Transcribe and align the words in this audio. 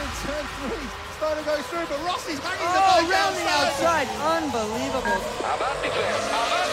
through 0.00 0.08
turn 0.24 0.44
three. 0.56 0.88
Starting 1.16 1.44
to 1.44 1.50
go 1.50 1.56
through, 1.68 1.84
but 1.86 2.00
Rossi's 2.04 2.38
hanging 2.38 2.64
oh, 2.64 2.72
the 2.72 2.80
bike 2.80 3.12
round 3.12 3.36
the 3.36 3.44
outside. 3.44 4.08
Unbelievable. 4.16 5.20
How 5.44 5.56
about 5.56 5.82
the? 5.82 5.88
How 6.30 6.46
about 6.46 6.64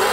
the... 0.00 0.05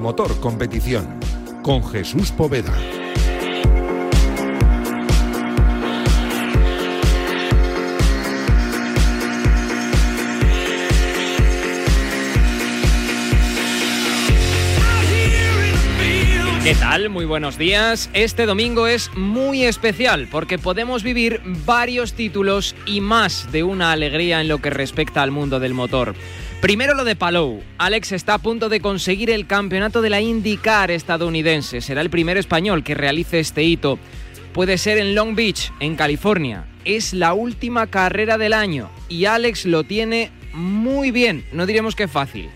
Motor 0.00 0.40
Competición 0.40 1.20
con 1.62 1.84
Jesús 1.84 2.32
Poveda. 2.32 2.72
¿Qué 16.64 16.76
tal? 16.76 17.10
Muy 17.10 17.24
buenos 17.24 17.58
días. 17.58 18.08
Este 18.14 18.46
domingo 18.46 18.86
es 18.86 19.10
muy 19.16 19.64
especial 19.64 20.28
porque 20.30 20.58
podemos 20.58 21.02
vivir 21.02 21.40
varios 21.66 22.14
títulos 22.14 22.76
y 22.86 23.00
más 23.00 23.50
de 23.50 23.62
una 23.64 23.92
alegría 23.92 24.40
en 24.40 24.48
lo 24.48 24.58
que 24.58 24.70
respecta 24.70 25.22
al 25.22 25.32
mundo 25.32 25.58
del 25.60 25.74
motor. 25.74 26.14
Primero 26.62 26.94
lo 26.94 27.02
de 27.02 27.16
Palou. 27.16 27.60
Alex 27.76 28.12
está 28.12 28.34
a 28.34 28.38
punto 28.38 28.68
de 28.68 28.78
conseguir 28.78 29.30
el 29.30 29.48
campeonato 29.48 30.00
de 30.00 30.10
la 30.10 30.20
IndyCar 30.20 30.92
estadounidense. 30.92 31.80
Será 31.80 32.02
el 32.02 32.08
primer 32.08 32.36
español 32.36 32.84
que 32.84 32.94
realice 32.94 33.40
este 33.40 33.64
hito. 33.64 33.98
Puede 34.52 34.78
ser 34.78 34.98
en 34.98 35.16
Long 35.16 35.34
Beach, 35.34 35.72
en 35.80 35.96
California. 35.96 36.66
Es 36.84 37.14
la 37.14 37.34
última 37.34 37.88
carrera 37.88 38.38
del 38.38 38.52
año 38.52 38.90
y 39.08 39.24
Alex 39.24 39.66
lo 39.66 39.82
tiene 39.82 40.30
muy 40.54 41.10
bien. 41.10 41.44
No 41.52 41.66
diremos 41.66 41.96
que 41.96 42.06
fácil, 42.06 42.48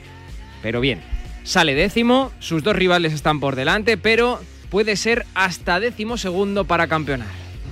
pero 0.62 0.80
bien. 0.80 1.00
Sale 1.42 1.74
décimo, 1.74 2.30
sus 2.38 2.62
dos 2.62 2.76
rivales 2.76 3.12
están 3.12 3.40
por 3.40 3.56
delante, 3.56 3.96
pero 3.96 4.38
puede 4.70 4.94
ser 4.94 5.26
hasta 5.34 5.80
décimo 5.80 6.16
segundo 6.16 6.62
para 6.62 6.86
campeonar. 6.86 7.26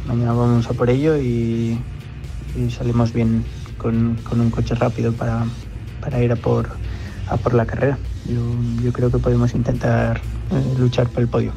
Mañana 0.08 0.32
vamos 0.32 0.66
a 0.66 0.72
por 0.72 0.90
ello 0.90 1.16
y, 1.16 1.78
salimos 2.76 3.12
bien 3.12 3.44
con, 3.78 4.18
un 4.32 4.50
coche 4.50 4.74
rápido 4.74 5.12
para, 5.12 5.46
para 6.04 6.22
ir 6.22 6.30
a 6.30 6.36
por, 6.36 6.68
a 7.28 7.36
por 7.38 7.54
la 7.54 7.64
carrera. 7.64 7.98
Yo, 8.26 8.92
creo 8.92 9.10
que 9.10 9.18
podemos 9.18 9.54
intentar 9.54 10.20
eh, 10.50 10.78
luchar 10.78 11.08
por 11.08 11.22
el 11.22 11.28
podio. 11.28 11.52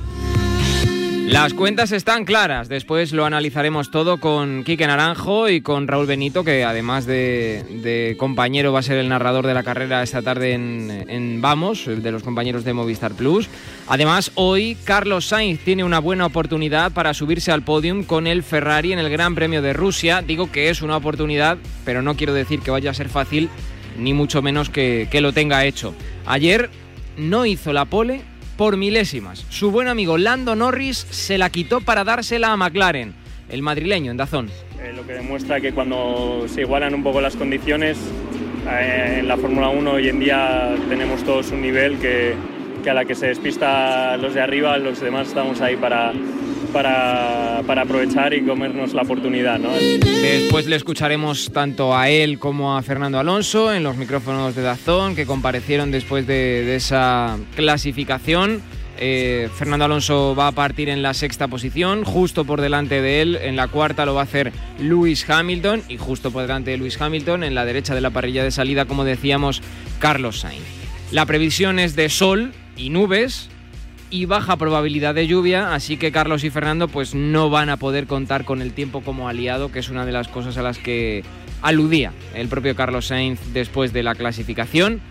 Las 1.27 1.53
cuentas 1.53 1.91
están 1.91 2.23
claras, 2.23 2.69
después 2.69 3.11
lo 3.11 3.25
analizaremos 3.25 3.91
todo 3.91 4.17
con 4.17 4.63
Quique 4.63 4.87
Naranjo 4.87 5.49
y 5.49 5.59
con 5.59 5.85
Raúl 5.85 6.05
Benito, 6.05 6.45
que 6.45 6.63
además 6.63 7.05
de, 7.05 7.65
de 7.83 8.15
compañero 8.17 8.71
va 8.71 8.79
a 8.79 8.81
ser 8.81 8.97
el 8.97 9.09
narrador 9.09 9.45
de 9.45 9.53
la 9.53 9.63
carrera 9.63 10.01
esta 10.01 10.21
tarde 10.21 10.53
en, 10.53 10.89
en, 11.09 11.41
Vamos, 11.41 11.85
de 11.85 12.11
los 12.13 12.23
compañeros 12.23 12.63
de 12.63 12.71
Movistar 12.71 13.13
Plus. 13.13 13.49
Además, 13.89 14.31
hoy 14.35 14.77
Carlos 14.85 15.25
Sainz 15.25 15.59
tiene 15.59 15.83
una 15.83 15.99
buena 15.99 16.25
oportunidad 16.25 16.93
para 16.93 17.13
subirse 17.13 17.51
al 17.51 17.61
podium 17.61 18.03
con 18.03 18.25
el 18.25 18.41
Ferrari 18.41 18.93
en 18.93 18.99
el 18.99 19.09
Gran 19.09 19.35
Premio 19.35 19.61
de 19.61 19.73
Rusia. 19.73 20.21
Digo 20.21 20.49
que 20.49 20.69
es 20.69 20.81
una 20.81 20.95
oportunidad, 20.95 21.57
pero 21.83 22.01
no 22.01 22.15
quiero 22.15 22.33
decir 22.33 22.61
que 22.61 22.71
vaya 22.71 22.91
a 22.91 22.93
ser 22.93 23.09
fácil, 23.09 23.49
ni 23.97 24.13
mucho 24.13 24.41
menos 24.41 24.69
que, 24.69 25.07
que 25.11 25.21
lo 25.21 25.33
tenga 25.33 25.65
hecho. 25.65 25.93
Ayer 26.25 26.69
no 27.17 27.45
hizo 27.45 27.73
la 27.73 27.85
pole 27.85 28.21
por 28.57 28.75
milésimas. 28.77 29.45
Su 29.49 29.71
buen 29.71 29.87
amigo 29.87 30.17
Lando 30.17 30.55
Norris 30.55 30.97
se 30.97 31.37
la 31.37 31.49
quitó 31.49 31.81
para 31.81 32.03
dársela 32.03 32.51
a 32.51 32.57
McLaren, 32.57 33.13
el 33.49 33.61
madrileño 33.61 34.11
en 34.11 34.17
Dazón. 34.17 34.49
Eh, 34.81 34.93
lo 34.95 35.05
que 35.05 35.13
demuestra 35.13 35.61
que 35.61 35.73
cuando 35.73 36.45
se 36.47 36.61
igualan 36.61 36.93
un 36.93 37.03
poco 37.03 37.21
las 37.21 37.35
condiciones, 37.35 37.97
eh, 38.69 39.17
en 39.19 39.27
la 39.27 39.37
Fórmula 39.37 39.69
1 39.69 39.91
hoy 39.91 40.09
en 40.09 40.19
día 40.19 40.75
tenemos 40.89 41.23
todos 41.23 41.51
un 41.51 41.61
nivel 41.61 41.97
que, 41.99 42.33
que, 42.83 42.89
a 42.89 42.93
la 42.93 43.05
que 43.05 43.15
se 43.15 43.27
despista 43.27 44.17
los 44.17 44.33
de 44.33 44.41
arriba, 44.41 44.77
los 44.77 44.99
demás 44.99 45.29
estamos 45.29 45.61
ahí 45.61 45.75
para, 45.75 46.13
para, 46.73 47.61
para, 47.65 47.81
aprovechar 47.83 48.33
y 48.33 48.45
comernos 48.45 48.93
la 48.93 49.01
oportunidad. 49.03 49.59
¿no? 49.59 49.69
Después 49.71 50.65
le 50.67 50.75
escucharemos 50.75 51.51
tanto 51.51 51.95
a 51.95 52.09
él 52.09 52.39
como 52.39 52.77
a 52.77 52.81
Fernando 52.83 53.19
Alonso 53.19 53.73
en 53.73 53.83
los 53.83 53.97
micrófonos 53.97 54.55
de 54.55 54.61
Dazón 54.61 55.15
que 55.15 55.25
comparecieron 55.25 55.91
después 55.91 56.27
de, 56.27 56.63
de 56.65 56.75
esa 56.75 57.37
clasificación. 57.55 58.61
Eh, 58.99 59.49
Fernando 59.55 59.85
Alonso 59.85 60.35
va 60.35 60.47
a 60.47 60.51
partir 60.51 60.89
en 60.89 61.03
la 61.03 61.13
sexta 61.13 61.47
posición, 61.47 62.03
justo 62.03 62.45
por 62.45 62.61
delante 62.61 63.01
de 63.01 63.21
él. 63.21 63.35
En 63.35 63.55
la 63.55 63.67
cuarta 63.67 64.05
lo 64.05 64.15
va 64.15 64.21
a 64.21 64.23
hacer 64.23 64.51
Lewis 64.79 65.29
Hamilton 65.29 65.83
y 65.87 65.97
justo 65.97 66.31
por 66.31 66.41
delante 66.41 66.71
de 66.71 66.77
Lewis 66.77 66.99
Hamilton, 66.99 67.43
en 67.43 67.55
la 67.55 67.65
derecha 67.65 67.93
de 67.93 68.01
la 68.01 68.09
parrilla 68.09 68.43
de 68.43 68.51
salida, 68.51 68.85
como 68.85 69.03
decíamos, 69.03 69.61
Carlos 69.99 70.39
Sainz. 70.39 70.63
La 71.11 71.25
previsión 71.25 71.79
es 71.79 71.95
de 71.95 72.09
sol 72.09 72.51
y 72.75 72.89
nubes, 72.89 73.49
y 74.09 74.25
baja 74.25 74.57
probabilidad 74.57 75.15
de 75.15 75.27
lluvia, 75.27 75.73
así 75.73 75.97
que 75.97 76.11
Carlos 76.11 76.43
y 76.43 76.49
Fernando 76.49 76.87
pues 76.87 77.13
no 77.13 77.49
van 77.49 77.69
a 77.69 77.77
poder 77.77 78.07
contar 78.07 78.45
con 78.45 78.61
el 78.61 78.73
tiempo 78.73 79.01
como 79.01 79.27
aliado, 79.27 79.71
que 79.71 79.79
es 79.79 79.89
una 79.89 80.05
de 80.05 80.11
las 80.11 80.27
cosas 80.27 80.57
a 80.57 80.61
las 80.61 80.77
que 80.77 81.23
aludía 81.61 82.13
el 82.33 82.47
propio 82.47 82.75
Carlos 82.75 83.07
Sainz 83.07 83.39
después 83.53 83.93
de 83.93 84.03
la 84.03 84.15
clasificación, 84.15 85.01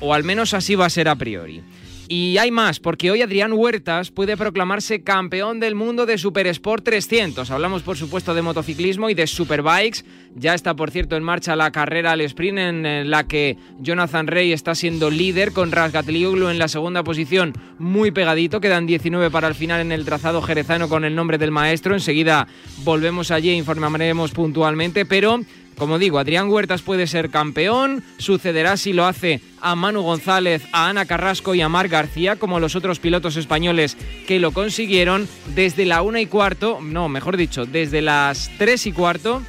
o 0.00 0.12
al 0.12 0.24
menos 0.24 0.54
así 0.54 0.74
va 0.74 0.86
a 0.86 0.90
ser 0.90 1.08
a 1.08 1.16
priori. 1.16 1.62
Y 2.08 2.38
hay 2.38 2.52
más, 2.52 2.78
porque 2.78 3.10
hoy 3.10 3.22
Adrián 3.22 3.52
Huertas 3.52 4.12
puede 4.12 4.36
proclamarse 4.36 5.02
campeón 5.02 5.58
del 5.58 5.74
mundo 5.74 6.06
de 6.06 6.18
Super 6.18 6.46
Sport 6.46 6.84
300. 6.84 7.50
Hablamos, 7.50 7.82
por 7.82 7.96
supuesto, 7.96 8.32
de 8.32 8.42
motociclismo 8.42 9.10
y 9.10 9.14
de 9.14 9.26
Superbikes. 9.26 10.04
Ya 10.36 10.54
está, 10.54 10.76
por 10.76 10.92
cierto, 10.92 11.16
en 11.16 11.24
marcha 11.24 11.56
la 11.56 11.72
carrera 11.72 12.12
al 12.12 12.20
sprint 12.20 12.58
en 12.58 13.10
la 13.10 13.26
que 13.26 13.56
Jonathan 13.80 14.28
Rey 14.28 14.52
está 14.52 14.76
siendo 14.76 15.10
líder 15.10 15.52
con 15.52 15.72
Razgatlioglu 15.72 16.48
en 16.48 16.60
la 16.60 16.68
segunda 16.68 17.02
posición, 17.02 17.54
muy 17.80 18.12
pegadito. 18.12 18.60
Quedan 18.60 18.86
19 18.86 19.30
para 19.32 19.48
el 19.48 19.56
final 19.56 19.80
en 19.80 19.90
el 19.90 20.04
trazado 20.04 20.42
jerezano 20.42 20.88
con 20.88 21.04
el 21.04 21.16
nombre 21.16 21.38
del 21.38 21.50
maestro. 21.50 21.94
Enseguida 21.94 22.46
volvemos 22.84 23.32
allí 23.32 23.48
e 23.48 23.54
informaremos 23.54 24.30
puntualmente, 24.30 25.06
pero 25.06 25.40
como 25.76 25.98
digo, 25.98 26.18
Adrián 26.18 26.48
Huertas 26.48 26.82
puede 26.82 27.06
ser 27.06 27.30
campeón, 27.30 28.02
sucederá 28.18 28.76
si 28.76 28.92
lo 28.92 29.06
hace 29.06 29.40
a 29.60 29.74
Manu 29.74 30.02
González, 30.02 30.62
a 30.72 30.88
Ana 30.88 31.06
Carrasco 31.06 31.54
y 31.54 31.60
a 31.60 31.68
Marc 31.68 31.90
García, 31.90 32.36
como 32.36 32.60
los 32.60 32.76
otros 32.76 32.98
pilotos 32.98 33.36
españoles 33.36 33.96
que 34.26 34.40
lo 34.40 34.52
consiguieron 34.52 35.28
desde 35.54 35.84
la 35.84 36.02
una 36.02 36.20
y 36.20 36.26
cuarto, 36.26 36.78
no, 36.82 37.08
mejor 37.08 37.36
dicho, 37.36 37.66
desde 37.66 38.02
las 38.02 38.50
tres 38.58 38.86
y 38.86 38.92
cuarto. 38.92 39.42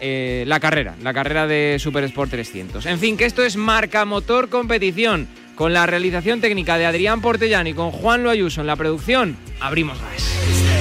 Eh, 0.00 0.44
la 0.46 0.60
carrera, 0.60 0.96
la 1.02 1.14
carrera 1.14 1.46
de 1.46 1.76
Super 1.78 2.04
Sport 2.04 2.30
300. 2.32 2.84
En 2.86 2.98
fin, 2.98 3.16
que 3.16 3.24
esto 3.24 3.42
es 3.42 3.56
Marca 3.56 4.04
Motor 4.04 4.50
Competición, 4.50 5.28
con 5.54 5.72
la 5.72 5.86
realización 5.86 6.40
técnica 6.40 6.76
de 6.76 6.84
Adrián 6.84 7.22
Portellán 7.22 7.66
y 7.66 7.74
con 7.74 7.90
Juan 7.90 8.22
Loayuso 8.22 8.60
en 8.60 8.66
la 8.66 8.76
producción. 8.76 9.36
Abrimos 9.60 9.98
gas. 10.00 10.73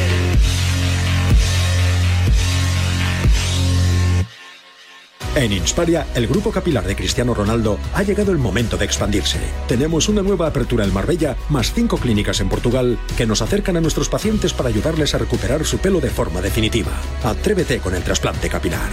En 5.36 5.52
Insparia, 5.52 6.06
el 6.14 6.28
grupo 6.28 6.52
capilar 6.52 6.86
de 6.86 6.96
Cristiano 6.96 7.34
Ronaldo, 7.34 7.80
ha 7.96 8.04
llegado 8.04 8.32
el 8.32 8.38
momento 8.38 8.78
de 8.78 8.86
expandirse. 8.86 9.40
Tenemos 9.68 10.08
una 10.08 10.22
nueva 10.22 10.46
apertura 10.46 10.86
en 10.86 10.94
Marbella, 10.94 11.36
más 11.50 11.74
cinco 11.74 11.98
clínicas 11.98 12.40
en 12.40 12.50
Portugal, 12.50 13.00
que 13.18 13.26
nos 13.26 13.42
acercan 13.42 13.76
a 13.76 13.82
nuestros 13.82 14.10
pacientes 14.10 14.54
para 14.54 14.70
ayudarles 14.70 15.16
a 15.16 15.18
recuperar 15.18 15.66
su 15.66 15.80
pelo 15.80 16.00
de 16.00 16.12
forma 16.12 16.40
definitiva. 16.40 16.92
Atrévete 17.24 17.80
con 17.80 17.96
el 17.96 18.04
trasplante 18.04 18.48
capilar. 18.48 18.92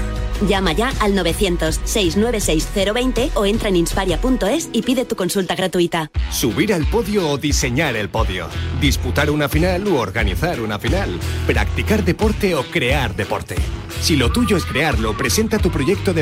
Llama 0.49 0.73
ya 0.73 0.95
al 1.01 1.15
900-696-020 1.15 3.33
o 3.35 3.45
entra 3.45 3.69
en 3.69 3.77
insparia.es 3.77 4.71
y 4.73 4.81
pide 4.81 5.05
tu 5.05 5.17
consulta 5.17 5.55
gratuita. 5.55 6.11
Subir 6.33 6.73
al 6.73 6.87
podio 6.87 7.29
o 7.29 7.37
diseñar 7.37 7.97
el 7.97 8.09
podio. 8.09 8.49
Disputar 8.81 9.31
una 9.31 9.51
final 9.51 9.87
u 9.87 9.99
organizar 9.99 10.63
una 10.63 10.79
final. 10.79 11.21
Practicar 11.47 12.03
deporte 12.03 12.55
o 12.55 12.65
crear 12.65 13.15
deporte. 13.15 13.57
Si 14.01 14.17
lo 14.17 14.33
tuyo 14.33 14.57
es 14.57 14.65
crearlo, 14.65 15.15
presenta 15.15 15.59
tu 15.59 15.71
proyecto 15.71 16.15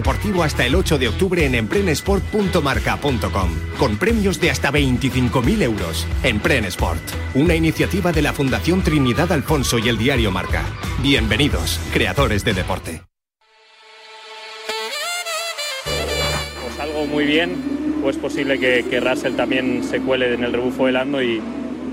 hasta 0.43 0.65
el 0.65 0.75
8 0.75 0.99
de 0.99 1.09
octubre 1.09 1.45
en 1.45 1.55
emprenesport.marca.com, 1.55 3.51
con 3.79 3.99
premios 3.99 4.41
de 4.41 4.51
hasta 4.51 4.73
25.000 4.73 5.63
euros. 5.63 6.07
Emprenesport, 6.23 7.03
una 7.35 7.55
iniciativa 7.55 8.11
de 8.11 8.23
la 8.23 8.33
Fundación 8.33 8.83
Trinidad 8.83 9.31
Alfonso 9.33 9.79
y 9.79 9.89
el 9.89 9.99
diario 9.99 10.31
Marca. 10.31 10.65
Bienvenidos, 11.03 11.79
creadores 11.93 12.43
de 12.45 12.55
deporte. 12.55 13.03
O 16.67 16.77
salgo 16.77 17.07
muy 17.07 17.27
bien, 17.27 18.01
o 18.03 18.09
es 18.09 18.17
posible 18.17 18.59
que, 18.59 18.87
que 18.89 19.01
Russell 19.01 19.35
también 19.35 19.85
se 19.85 20.01
cuele 20.01 20.33
en 20.33 20.43
el 20.43 20.55
rebufo 20.55 20.87
de 20.87 20.93
Lando 20.93 21.23
y, 21.23 21.43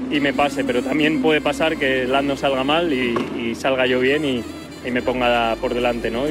y 0.09 0.19
me 0.21 0.31
pase, 0.31 0.63
pero 0.63 0.81
también 0.81 1.21
puede 1.21 1.41
pasar 1.41 1.75
que 1.75 2.05
Lando 2.05 2.37
salga 2.37 2.63
mal 2.63 2.93
y, 2.93 3.55
salga 3.55 3.85
yo 3.87 3.99
bien 3.99 4.23
y 4.23 4.43
me 4.89 5.01
ponga 5.01 5.57
por 5.59 5.73
delante, 5.73 6.11
¿no? 6.11 6.29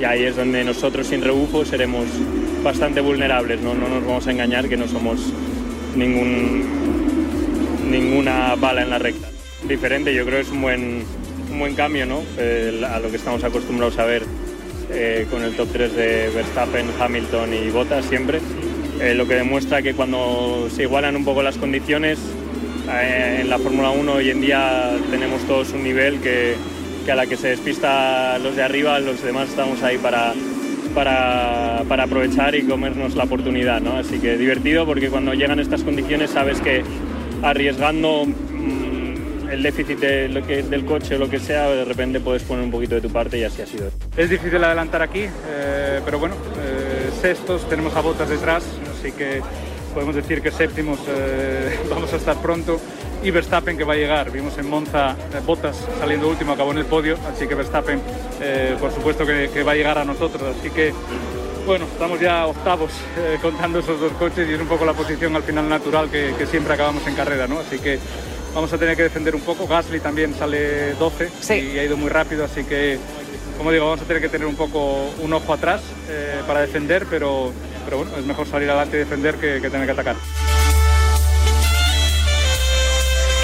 Y 0.00 0.04
ahí 0.04 0.24
es 0.24 0.36
donde 0.36 0.64
nosotros 0.64 1.06
sin 1.06 1.22
rebufo 1.22 1.64
seremos 1.64 2.04
bastante 2.62 3.00
vulnerables, 3.00 3.60
¿no? 3.60 3.74
no 3.74 3.88
nos 3.88 4.04
vamos 4.04 4.26
a 4.26 4.30
engañar 4.30 4.68
que 4.68 4.76
no 4.76 4.86
somos 4.88 5.32
ningún, 5.96 6.62
ninguna 7.90 8.54
bala 8.56 8.82
en 8.82 8.90
la 8.90 8.98
recta. 8.98 9.28
Diferente, 9.68 10.14
yo 10.14 10.24
creo 10.24 10.38
que 10.38 10.46
es 10.46 10.50
un 10.50 10.62
buen, 10.62 11.02
un 11.50 11.58
buen 11.58 11.74
cambio 11.74 12.06
¿no? 12.06 12.22
a 12.86 12.98
lo 12.98 13.10
que 13.10 13.16
estamos 13.16 13.42
acostumbrados 13.44 13.98
a 13.98 14.04
ver 14.04 14.22
eh, 14.90 15.26
con 15.30 15.42
el 15.42 15.56
top 15.56 15.68
3 15.72 15.96
de 15.96 16.30
Verstappen, 16.34 16.86
Hamilton 17.00 17.54
y 17.54 17.70
Bottas 17.70 18.04
siempre. 18.04 18.40
Eh, 19.00 19.14
lo 19.14 19.26
que 19.26 19.34
demuestra 19.34 19.82
que 19.82 19.94
cuando 19.94 20.68
se 20.74 20.82
igualan 20.82 21.16
un 21.16 21.24
poco 21.24 21.42
las 21.42 21.56
condiciones, 21.56 22.18
eh, 22.92 23.38
en 23.40 23.50
la 23.50 23.58
Fórmula 23.58 23.90
1 23.90 24.12
hoy 24.12 24.30
en 24.30 24.40
día 24.40 24.96
tenemos 25.10 25.42
todos 25.42 25.72
un 25.72 25.82
nivel 25.82 26.20
que, 26.20 26.54
que, 27.06 27.12
a 27.12 27.14
la 27.14 27.26
que 27.26 27.36
se 27.36 27.48
despista 27.48 28.36
los 28.38 28.56
de 28.56 28.64
arriba, 28.64 28.98
los 28.98 29.22
demás 29.22 29.48
estamos 29.48 29.80
ahí 29.84 29.96
para, 29.96 30.34
para, 30.92 31.84
para 31.88 32.02
aprovechar 32.02 32.56
y 32.56 32.64
comernos 32.64 33.14
la 33.14 33.24
oportunidad. 33.24 33.80
¿no? 33.80 33.96
Así 33.96 34.18
que 34.18 34.36
divertido 34.36 34.84
porque 34.84 35.08
cuando 35.08 35.32
llegan 35.32 35.60
estas 35.60 35.84
condiciones 35.84 36.30
sabes 36.30 36.60
que 36.60 36.82
arriesgando 37.42 38.26
mm, 38.26 39.50
el 39.50 39.62
déficit 39.62 40.00
de 40.00 40.28
lo 40.28 40.44
que, 40.44 40.64
del 40.64 40.84
coche 40.84 41.14
o 41.14 41.18
lo 41.18 41.30
que 41.30 41.38
sea, 41.38 41.68
de 41.70 41.84
repente 41.84 42.18
puedes 42.18 42.42
poner 42.42 42.64
un 42.64 42.72
poquito 42.72 42.96
de 42.96 43.00
tu 43.00 43.10
parte 43.10 43.38
y 43.38 43.44
así 43.44 43.62
ha 43.62 43.66
sido. 43.66 43.88
Es 44.16 44.28
difícil 44.28 44.62
adelantar 44.64 45.00
aquí, 45.00 45.26
eh, 45.48 46.00
pero 46.04 46.18
bueno, 46.18 46.34
eh, 46.58 47.10
sextos, 47.20 47.68
tenemos 47.68 47.94
a 47.94 48.00
botas 48.00 48.28
detrás, 48.28 48.64
así 48.98 49.12
que 49.12 49.42
podemos 49.94 50.16
decir 50.16 50.42
que 50.42 50.50
séptimos 50.50 50.98
eh, 51.08 51.78
vamos 51.90 52.12
a 52.12 52.16
estar 52.16 52.36
pronto 52.42 52.80
y 53.22 53.30
Verstappen 53.30 53.76
que 53.76 53.84
va 53.84 53.94
a 53.94 53.96
llegar. 53.96 54.30
Vimos 54.30 54.56
en 54.58 54.68
Monza 54.68 55.12
eh, 55.12 55.40
Botas 55.44 55.76
saliendo 55.98 56.28
último, 56.28 56.52
acabó 56.52 56.72
en 56.72 56.78
el 56.78 56.86
podio, 56.86 57.16
así 57.32 57.46
que 57.46 57.54
Verstappen 57.54 58.00
eh, 58.40 58.76
por 58.80 58.92
supuesto 58.92 59.24
que, 59.26 59.50
que, 59.52 59.62
va 59.62 59.72
a 59.72 59.74
llegar 59.74 59.98
a 59.98 60.04
nosotros. 60.04 60.56
Así 60.58 60.70
que 60.70 60.92
bueno, 61.66 61.86
estamos 61.86 62.20
ya 62.20 62.46
octavos 62.46 62.92
eh, 63.18 63.38
contando 63.42 63.80
esos 63.80 64.00
dos 64.00 64.12
coches 64.12 64.48
y 64.48 64.54
es 64.54 64.60
un 64.60 64.68
poco 64.68 64.84
la 64.84 64.92
posición 64.92 65.34
al 65.34 65.42
final 65.42 65.68
natural 65.68 66.08
que, 66.10 66.34
que, 66.38 66.46
siempre 66.46 66.74
acabamos 66.74 67.06
en 67.06 67.14
carrera, 67.14 67.46
¿no? 67.46 67.58
Así 67.58 67.78
que 67.78 67.98
vamos 68.54 68.72
a 68.72 68.78
tener 68.78 68.96
que 68.96 69.02
defender 69.02 69.34
un 69.34 69.42
poco. 69.42 69.66
Gasly 69.66 70.00
también 70.00 70.34
sale 70.34 70.94
12 70.94 71.30
sí. 71.40 71.72
y 71.74 71.78
ha 71.78 71.84
ido 71.84 71.96
muy 71.96 72.08
rápido, 72.08 72.44
así 72.44 72.64
que 72.64 72.98
como 73.56 73.72
digo, 73.72 73.86
vamos 73.86 74.02
a 74.02 74.04
tener 74.04 74.22
que 74.22 74.28
tener 74.28 74.46
un 74.46 74.56
poco 74.56 75.10
un 75.20 75.32
ojo 75.32 75.52
atrás 75.52 75.82
eh, 76.08 76.40
para 76.46 76.60
defender, 76.60 77.06
pero, 77.08 77.52
pero 77.84 77.98
bueno, 77.98 78.12
es 78.16 78.24
mejor 78.24 78.46
salir 78.46 78.68
adelante 78.68 78.96
y 78.96 79.00
defender 79.00 79.36
que, 79.36 79.60
que 79.60 79.70
tener 79.70 79.86
que 79.86 79.92
atacar. 79.92 80.16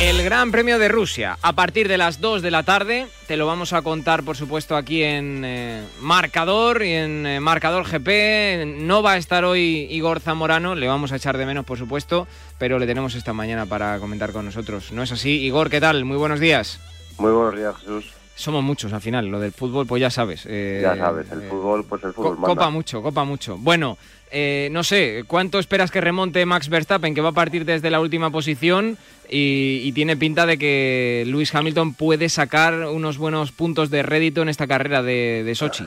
El 0.03 0.25
Gran 0.25 0.51
Premio 0.51 0.81
de 0.81 0.89
Rusia, 0.89 1.39
a 1.43 1.53
partir 1.53 1.87
de 1.87 1.97
las 1.97 2.21
2 2.21 2.43
de 2.43 2.51
la 2.51 2.65
tarde, 2.65 3.07
te 3.29 3.37
lo 3.37 3.47
vamos 3.47 3.73
a 3.73 3.83
contar 3.83 4.25
por 4.25 4.37
supuesto 4.37 4.75
aquí 4.75 5.05
en 5.05 5.45
eh, 5.45 5.85
Marcador 6.01 6.83
y 6.83 6.91
en 6.91 7.25
eh, 7.25 7.39
Marcador 7.39 7.85
GP. 7.85 8.83
No 8.83 9.05
va 9.05 9.13
a 9.13 9.17
estar 9.17 9.45
hoy 9.45 9.87
Igor 9.91 10.19
Zamorano, 10.19 10.75
le 10.75 10.89
vamos 10.89 11.13
a 11.13 11.17
echar 11.17 11.39
de 11.39 11.47
menos 11.47 11.65
por 11.65 11.79
supuesto, 11.79 12.27
pero 12.59 12.81
le 12.81 12.87
tenemos 12.89 13.15
esta 13.15 13.33
mañana 13.33 13.67
para 13.67 14.01
comentar 14.01 14.33
con 14.33 14.45
nosotros. 14.45 14.91
¿No 14.91 15.05
es 15.05 15.13
así? 15.13 15.41
Igor, 15.41 15.71
¿qué 15.71 15.81
tal? 15.81 16.05
Muy 16.05 16.17
buenos 16.17 16.41
días. 16.41 16.81
Muy 17.19 17.31
buenos 17.31 17.55
días, 17.55 17.77
Jesús. 17.77 18.22
Somos 18.43 18.65
muchos 18.65 18.93
al 18.93 19.01
final, 19.01 19.29
lo 19.29 19.39
del 19.39 19.53
fútbol 19.53 19.87
pues 19.87 20.01
ya 20.01 20.11
sabes. 20.11 20.47
Eh, 20.49 20.81
ya 20.83 20.97
sabes, 20.97 21.31
el 21.31 21.43
fútbol 21.43 21.85
pues 21.89 22.03
el 22.03 22.13
fútbol 22.13 22.37
co 22.39 22.47
Copa 22.47 22.71
mucho, 22.71 23.01
copa 23.01 23.23
mucho. 23.23 23.57
Bueno, 23.57 23.97
eh, 24.33 24.69
no 24.73 24.83
sé, 24.83 25.23
¿cuánto 25.29 25.61
esperas 25.61 25.93
que 25.93 26.01
remonte 26.01 26.45
Max 26.45 26.69
Verstappen, 26.69 27.15
que 27.15 27.21
va 27.21 27.29
a 27.29 27.35
partir 27.35 27.65
desde 27.65 27.89
la 27.89 28.01
última 28.01 28.31
posición 28.31 28.99
y, 29.29 29.83
y, 29.85 29.93
tiene 29.93 30.17
pinta 30.17 30.45
de 30.45 30.59
que 30.59 31.23
Lewis 31.25 31.55
Hamilton 31.55 31.95
puede 31.95 32.29
sacar 32.29 32.75
unos 32.89 33.17
buenos 33.17 33.53
puntos 33.53 33.91
de 33.91 34.03
rédito 34.03 34.43
en 34.43 34.49
esta 34.49 34.67
carrera 34.67 35.05
de, 35.05 35.45
de 35.45 35.55
Sochi? 35.55 35.87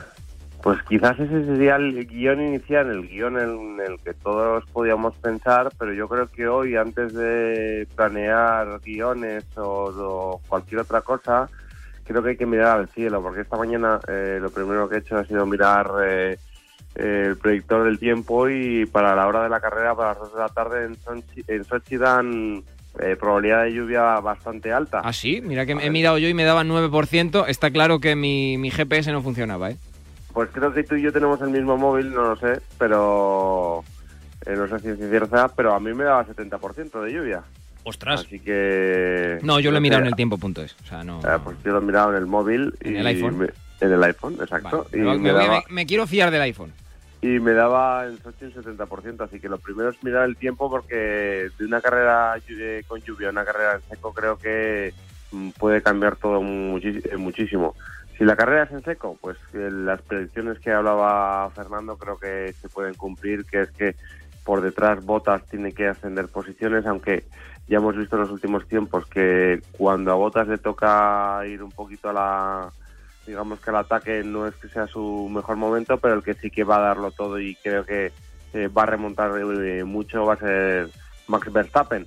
Pues 0.62 0.82
quizás 0.88 1.20
ese 1.20 1.44
sería 1.44 1.76
el 1.76 2.06
guion 2.06 2.40
inicial, 2.40 2.90
el 2.90 3.06
guion 3.06 3.38
en 3.38 3.80
el 3.86 4.00
que 4.00 4.14
todos 4.14 4.64
podíamos 4.72 5.14
pensar, 5.16 5.70
pero 5.78 5.92
yo 5.92 6.08
creo 6.08 6.26
que 6.26 6.48
hoy, 6.48 6.74
antes 6.74 7.12
de 7.12 7.86
planear 7.94 8.80
guiones 8.80 9.44
o, 9.58 9.92
o 9.94 10.40
cualquier 10.48 10.80
otra 10.80 11.02
cosa, 11.02 11.50
creo 12.06 12.22
que 12.22 12.30
hay 12.30 12.36
que 12.36 12.46
mirar 12.46 12.78
al 12.78 12.88
cielo, 12.88 13.22
porque 13.22 13.42
esta 13.42 13.56
mañana 13.56 14.00
eh, 14.08 14.38
lo 14.40 14.50
primero 14.50 14.88
que 14.88 14.96
he 14.96 14.98
hecho 15.00 15.16
ha 15.16 15.24
sido 15.24 15.44
mirar 15.46 15.90
eh, 16.04 16.38
el 16.94 17.36
predictor 17.36 17.84
del 17.84 17.98
tiempo 17.98 18.48
y 18.48 18.86
para 18.86 19.14
la 19.14 19.26
hora 19.26 19.42
de 19.42 19.48
la 19.48 19.60
carrera, 19.60 19.94
para 19.94 20.10
las 20.10 20.18
2 20.18 20.32
de 20.34 20.40
la 20.40 20.48
tarde, 20.48 20.84
en 20.86 20.96
Sochi, 20.96 21.44
en 21.46 21.64
Sochi 21.64 21.96
dan 21.96 22.62
eh, 22.98 23.16
probabilidad 23.16 23.64
de 23.64 23.74
lluvia 23.74 24.20
bastante 24.20 24.72
alta. 24.72 25.02
Ah, 25.04 25.12
sí, 25.12 25.42
mira 25.42 25.66
que 25.66 25.72
he 25.72 25.90
mirado 25.90 26.16
yo 26.18 26.28
y 26.28 26.34
me 26.34 26.44
daban 26.44 26.68
9%. 26.68 27.44
Está 27.48 27.70
claro 27.70 28.00
que 28.00 28.16
mi, 28.16 28.56
mi 28.56 28.70
GPS 28.70 29.12
no 29.12 29.22
funcionaba, 29.22 29.70
¿eh? 29.70 29.76
Pues 30.32 30.50
creo 30.52 30.72
que 30.72 30.84
tú 30.84 30.96
y 30.96 31.02
yo 31.02 31.12
tenemos 31.12 31.40
el 31.40 31.50
mismo 31.50 31.76
móvil, 31.76 32.12
no 32.12 32.22
lo 32.22 32.36
sé, 32.36 32.60
pero 32.78 33.82
eh, 34.44 34.54
no 34.54 34.68
sé 34.68 34.78
si 34.80 34.88
es 34.88 35.10
cierta, 35.10 35.48
pero 35.48 35.74
a 35.74 35.80
mí 35.80 35.92
me 35.92 36.04
daba 36.04 36.26
70% 36.26 37.02
de 37.02 37.12
lluvia. 37.12 37.42
Ostras. 37.86 38.22
Así 38.22 38.40
que. 38.40 39.38
No, 39.42 39.60
yo 39.60 39.70
lo 39.70 39.76
he 39.76 39.80
mirado 39.80 40.02
en 40.02 40.08
el 40.08 40.16
tiempo.es. 40.16 40.74
O 40.82 40.86
sea, 40.86 41.04
no. 41.04 41.20
Eh, 41.20 41.38
pues 41.44 41.56
yo 41.64 41.70
lo 41.70 41.78
he 41.78 41.82
mirado 41.82 42.10
en 42.10 42.16
el 42.16 42.26
móvil. 42.26 42.74
¿En 42.80 42.96
y 42.96 42.98
el 42.98 43.06
iPhone? 43.06 43.38
Me, 43.38 43.46
en 43.80 43.92
el 43.92 44.02
iPhone, 44.02 44.36
exacto. 44.40 44.88
Vale. 44.90 45.16
Y 45.16 45.18
me, 45.20 45.32
daba, 45.32 45.62
quiero 45.86 46.04
fiar 46.08 46.32
del 46.32 46.42
iPhone. 46.42 46.72
y 47.22 47.38
me 47.38 47.52
daba 47.52 48.06
en 48.06 48.18
Sochi 48.20 48.46
un 48.46 48.54
70%. 48.54 49.20
Así 49.20 49.38
que 49.38 49.48
lo 49.48 49.58
primero 49.58 49.90
es 49.90 50.02
mirar 50.02 50.24
el 50.24 50.36
tiempo 50.36 50.68
porque 50.68 51.48
de 51.56 51.64
una 51.64 51.80
carrera 51.80 52.34
eh, 52.48 52.82
con 52.88 53.00
lluvia 53.02 53.28
a 53.28 53.30
una 53.30 53.44
carrera 53.44 53.76
en 53.76 53.82
seco 53.88 54.12
creo 54.12 54.36
que 54.36 54.92
mm, 55.30 55.50
puede 55.50 55.80
cambiar 55.80 56.16
todo 56.16 56.40
eh, 56.40 57.16
muchísimo. 57.16 57.76
Si 58.18 58.24
la 58.24 58.34
carrera 58.34 58.64
es 58.64 58.72
en 58.72 58.82
seco, 58.82 59.16
pues 59.20 59.36
eh, 59.54 59.70
las 59.70 60.02
predicciones 60.02 60.58
que 60.58 60.72
hablaba 60.72 61.48
Fernando 61.50 61.96
creo 61.96 62.18
que 62.18 62.52
se 62.60 62.68
pueden 62.68 62.94
cumplir, 62.94 63.44
que 63.44 63.60
es 63.60 63.70
que 63.70 63.94
por 64.42 64.60
detrás 64.60 65.04
Botas 65.04 65.44
tiene 65.46 65.72
que 65.72 65.86
ascender 65.86 66.28
posiciones, 66.28 66.86
aunque 66.86 67.24
ya 67.68 67.78
hemos 67.78 67.96
visto 67.96 68.16
en 68.16 68.22
los 68.22 68.30
últimos 68.30 68.66
tiempos 68.68 69.06
que 69.06 69.60
cuando 69.72 70.12
a 70.12 70.14
Botas 70.14 70.48
le 70.48 70.58
toca 70.58 71.40
ir 71.46 71.62
un 71.62 71.72
poquito 71.72 72.10
a 72.10 72.12
la 72.12 72.72
digamos 73.26 73.60
que 73.60 73.70
el 73.70 73.76
ataque 73.76 74.22
no 74.22 74.46
es 74.46 74.54
que 74.56 74.68
sea 74.68 74.86
su 74.86 75.28
mejor 75.28 75.56
momento, 75.56 75.98
pero 75.98 76.14
el 76.14 76.22
que 76.22 76.34
sí 76.34 76.50
que 76.50 76.62
va 76.62 76.76
a 76.76 76.88
darlo 76.88 77.10
todo 77.10 77.40
y 77.40 77.56
creo 77.56 77.84
que 77.84 78.12
eh, 78.52 78.68
va 78.68 78.84
a 78.84 78.86
remontar 78.86 79.32
eh, 79.40 79.82
mucho 79.84 80.24
va 80.24 80.34
a 80.34 80.38
ser 80.38 80.88
Max 81.26 81.52
Verstappen. 81.52 82.06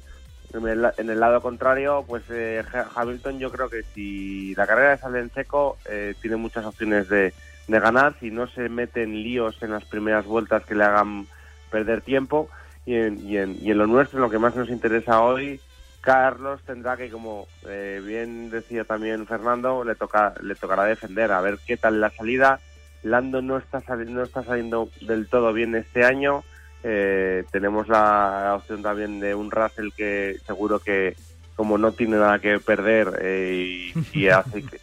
En 0.51 0.65
el, 1.09 1.19
lado 1.19 1.41
contrario, 1.41 2.03
pues 2.07 2.23
eh, 2.29 2.63
Ha- 2.73 2.88
Hamilton 2.95 3.38
yo 3.38 3.51
creo 3.51 3.69
que 3.69 3.83
si 3.94 4.56
la 4.56 4.65
carrera 4.65 4.97
sale 4.97 5.19
en 5.19 5.31
seco, 5.31 5.78
eh, 5.85 6.16
tiene 6.21 6.37
muchas 6.37 6.66
opciones 6.66 7.07
de, 7.07 7.33
de 7.68 7.80
ganar, 7.80 8.16
si 8.19 8.31
no 8.31 8.47
se 8.47 8.68
mete 8.68 9.04
en 9.04 9.21
líos 9.21 9.61
en 9.61 9.71
las 9.71 9.85
primeras 9.85 10.25
vueltas 10.25 10.66
que 10.66 10.73
le 10.73 10.85
hagan 10.85 11.28
perder 11.69 12.01
tiempo. 12.01 12.49
Y 12.90 12.96
en, 12.96 13.24
y 13.24 13.38
en, 13.38 13.56
y 13.62 13.69
en 13.69 13.78
lo 13.78 13.86
nuestro, 13.86 14.18
en 14.18 14.24
lo 14.24 14.31
que 14.31 14.40
más 14.40 14.56
nos 14.56 14.68
interesa 14.69 15.22
hoy, 15.22 15.62
Carlos 16.02 16.60
tendrá 16.66 16.98
que, 16.98 17.12
como 17.12 17.46
eh, 17.68 18.02
bien 18.04 18.50
decía 18.50 18.84
también 18.84 19.28
Fernando, 19.28 19.84
le 19.84 19.94
toca 19.94 20.34
le 20.42 20.56
tocará 20.56 20.86
defender, 20.86 21.31
a 21.31 21.40
ver 21.40 21.60
qué 21.68 21.78
tal 21.78 22.02
la 22.02 22.10
salida. 22.10 22.60
Lando 23.04 23.44
no 23.44 23.60
está, 23.60 23.84
no 23.96 24.24
está 24.24 24.42
saliendo 24.42 24.90
del 25.02 25.28
todo 25.28 25.54
bien 25.54 25.76
este 25.76 26.04
año. 26.04 26.44
Eh, 26.81 27.44
tenemos 27.52 27.88
la 27.90 28.56
opción 28.58 28.81
también 28.81 29.19
de 29.19 29.36
un 29.36 29.52
Russell 29.52 29.90
que 29.96 30.38
seguro 30.48 30.80
que 30.80 31.16
como 31.56 31.78
no 31.78 31.92
tiene 31.92 32.18
nada 32.18 32.40
que 32.40 32.58
perder 32.58 33.19
eh, 33.22 33.92
y, 34.16 34.30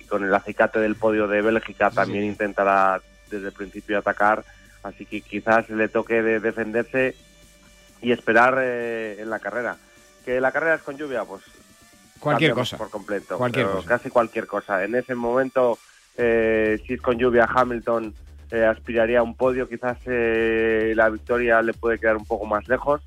con 0.07 0.23
el 0.23 0.33
acicate 0.33 0.79
del 0.79 0.95
podio 0.95 1.27
de 1.27 1.43
Bélgica 1.43 1.91
también 1.91 2.23
intentará 2.23 3.01
desde 3.33 3.49
el 3.49 3.53
principio 3.53 3.99
atacar, 3.99 4.45
así 4.85 5.07
que 5.07 5.23
quizás 5.23 5.69
le 5.71 5.89
toque 5.89 6.23
de 6.23 6.39
defenderse 6.39 7.17
y 8.07 8.13
esperar 8.13 8.57
eh, 8.61 9.21
en 9.21 9.29
la 9.29 9.41
carrera. 9.41 9.77
Que 10.25 10.41
la 10.41 10.53
carrera 10.53 10.77
es 10.77 10.83
con 10.83 10.97
lluvia, 10.97 11.25
pues 11.25 11.43
Cualquier 12.21 12.53
cosa. 12.53 12.77
por 12.79 12.89
completo. 12.89 13.37
Cualquier 13.37 13.67
cosa. 13.67 13.89
Casi 13.89 14.11
cualquier 14.11 14.47
cosa. 14.47 14.85
En 14.85 14.95
ese 14.95 15.17
momento, 15.17 15.77
eh, 16.17 16.81
si 16.87 16.95
es 16.95 17.01
con 17.01 17.19
lluvia, 17.19 17.49
Hamilton 17.53 18.15
eh, 18.53 18.65
aspiraría 18.65 19.19
a 19.19 19.23
un 19.25 19.35
podio. 19.35 19.69
Quizás 19.69 19.99
eh, 20.07 20.93
la 20.95 21.09
victoria 21.11 21.61
le 21.63 21.73
puede 21.73 21.99
quedar 21.99 22.17
un 22.17 22.25
poco 22.25 22.47
más 22.47 22.69
lejos. 22.69 23.03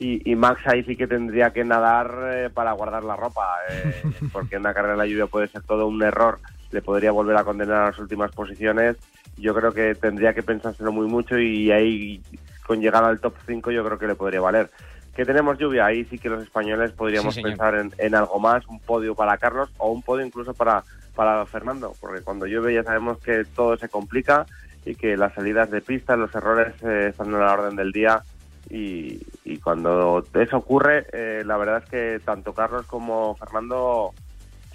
Y, 0.00 0.28
y 0.28 0.34
Max 0.34 0.62
ahí 0.64 0.82
sí 0.82 0.96
que 0.96 1.06
tendría 1.06 1.52
que 1.52 1.62
nadar 1.62 2.10
eh, 2.32 2.50
para 2.52 2.72
guardar 2.72 3.04
la 3.04 3.14
ropa, 3.14 3.54
eh, 3.70 4.02
porque 4.32 4.56
en 4.56 4.62
una 4.62 4.74
carrera 4.74 4.94
en 4.94 4.98
la 4.98 5.06
lluvia 5.06 5.26
puede 5.26 5.46
ser 5.46 5.62
todo 5.62 5.86
un 5.86 6.02
error. 6.02 6.40
Le 6.72 6.82
podría 6.82 7.12
volver 7.12 7.36
a 7.36 7.44
condenar 7.44 7.82
a 7.82 7.86
las 7.90 7.98
últimas 8.00 8.32
posiciones. 8.32 8.96
Yo 9.36 9.54
creo 9.54 9.72
que 9.72 9.94
tendría 9.94 10.34
que 10.34 10.42
pensárselo 10.42 10.90
muy 10.90 11.06
mucho 11.06 11.38
y 11.38 11.70
ahí, 11.70 12.20
con 12.70 12.80
llegar 12.80 13.02
al 13.02 13.18
top 13.18 13.34
5, 13.48 13.72
yo 13.72 13.84
creo 13.84 13.98
que 13.98 14.06
le 14.06 14.14
podría 14.14 14.40
valer. 14.40 14.70
Que 15.12 15.24
tenemos 15.24 15.58
lluvia, 15.58 15.86
ahí 15.86 16.04
sí 16.04 16.20
que 16.20 16.28
los 16.28 16.40
españoles 16.40 16.92
podríamos 16.92 17.34
Sí, 17.34 17.42
pensar 17.42 17.74
en, 17.74 17.92
en 17.98 18.14
algo 18.14 18.38
más, 18.38 18.64
un 18.68 18.78
podio 18.78 19.16
para 19.16 19.36
Carlos 19.38 19.70
o 19.78 19.90
un 19.90 20.02
podio 20.02 20.24
incluso 20.24 20.54
para, 20.54 20.84
para 21.16 21.44
Fernando, 21.46 21.96
porque 22.00 22.22
cuando 22.22 22.46
llueve 22.46 22.72
ya 22.72 22.84
sabemos 22.84 23.18
que 23.18 23.44
todo 23.56 23.76
se 23.76 23.88
complica 23.88 24.46
y 24.86 24.94
que 24.94 25.16
las 25.16 25.34
salidas 25.34 25.68
de 25.72 25.80
pista, 25.80 26.14
los 26.14 26.32
errores 26.32 26.72
eh, 26.84 27.08
están 27.10 27.26
en 27.26 27.40
la 27.40 27.52
orden 27.52 27.74
del 27.74 27.90
día 27.90 28.22
y, 28.70 29.18
y 29.44 29.58
cuando 29.58 30.24
eso 30.34 30.58
ocurre, 30.58 31.06
eh, 31.12 31.42
la 31.44 31.56
verdad 31.56 31.82
es 31.82 31.90
que 31.90 32.20
tanto 32.24 32.54
Carlos 32.54 32.86
como 32.86 33.34
Fernando 33.34 34.14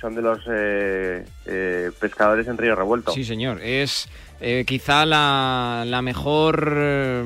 son 0.02 0.16
de 0.16 0.22
los 0.22 0.40
eh, 0.52 1.26
eh, 1.46 1.92
pescadores 1.98 2.46
en 2.48 2.58
río 2.58 2.76
revuelto. 2.76 3.14
Sí, 3.14 3.24
señor. 3.24 3.62
Es 3.62 4.10
eh, 4.42 4.64
quizá 4.68 5.06
la, 5.06 6.02
mejor, 6.04 6.74
eh, 6.78 7.24